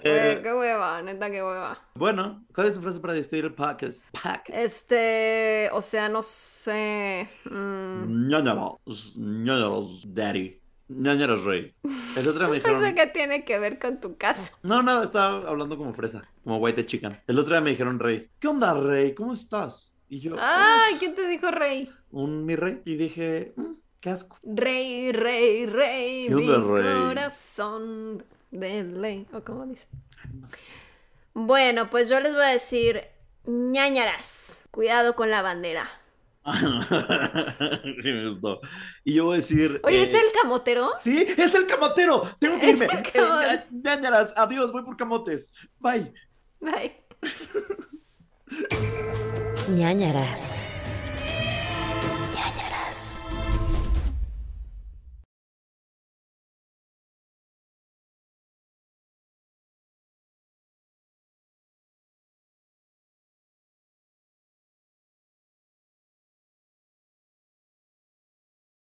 [0.00, 1.78] Eh, qué hueva, neta, qué hueva.
[1.94, 4.04] bueno, ¿cuál es tu frase para despedir el podcast?
[4.12, 4.48] Podcast.
[4.50, 7.28] Este, o sea, no sé.
[7.50, 10.60] mm, ñañaros, ñañaros, daddy.
[10.88, 11.74] ñañaros, rey.
[12.16, 12.94] El otro día me dijeron...
[12.94, 14.52] qué tiene que ver con tu caso.
[14.62, 17.20] No, nada, estaba hablando como fresa, como white chicken.
[17.26, 18.30] El otro día me dijeron rey.
[18.38, 19.14] ¿Qué onda, rey?
[19.14, 19.92] ¿Cómo estás?
[20.08, 21.90] Y yo, Ay, ¿quién te dijo rey?
[22.10, 22.80] un mi rey.
[22.86, 24.38] Y dije, "Mm, qué asco.
[24.42, 27.08] Rey, rey, rey, ¿Qué mi onda, rey?
[27.08, 29.26] corazón de ley.
[29.32, 29.86] ¿O cómo dice?
[30.32, 30.70] No sé.
[31.34, 33.02] Bueno, pues yo les voy a decir
[33.44, 34.66] ñañaras.
[34.70, 35.88] Cuidado con la bandera.
[38.02, 38.60] sí, me gustó.
[39.04, 39.80] Y yo voy a decir.
[39.84, 40.92] Oye, eh, ¿es el camotero?
[40.98, 42.22] Sí, es el camotero.
[42.38, 43.02] Tengo que Es irme.
[43.14, 45.52] Eh, ñañaras, adiós, voy por camotes.
[45.78, 46.12] Bye.
[46.60, 46.96] Bye.
[49.68, 50.77] ñañaras.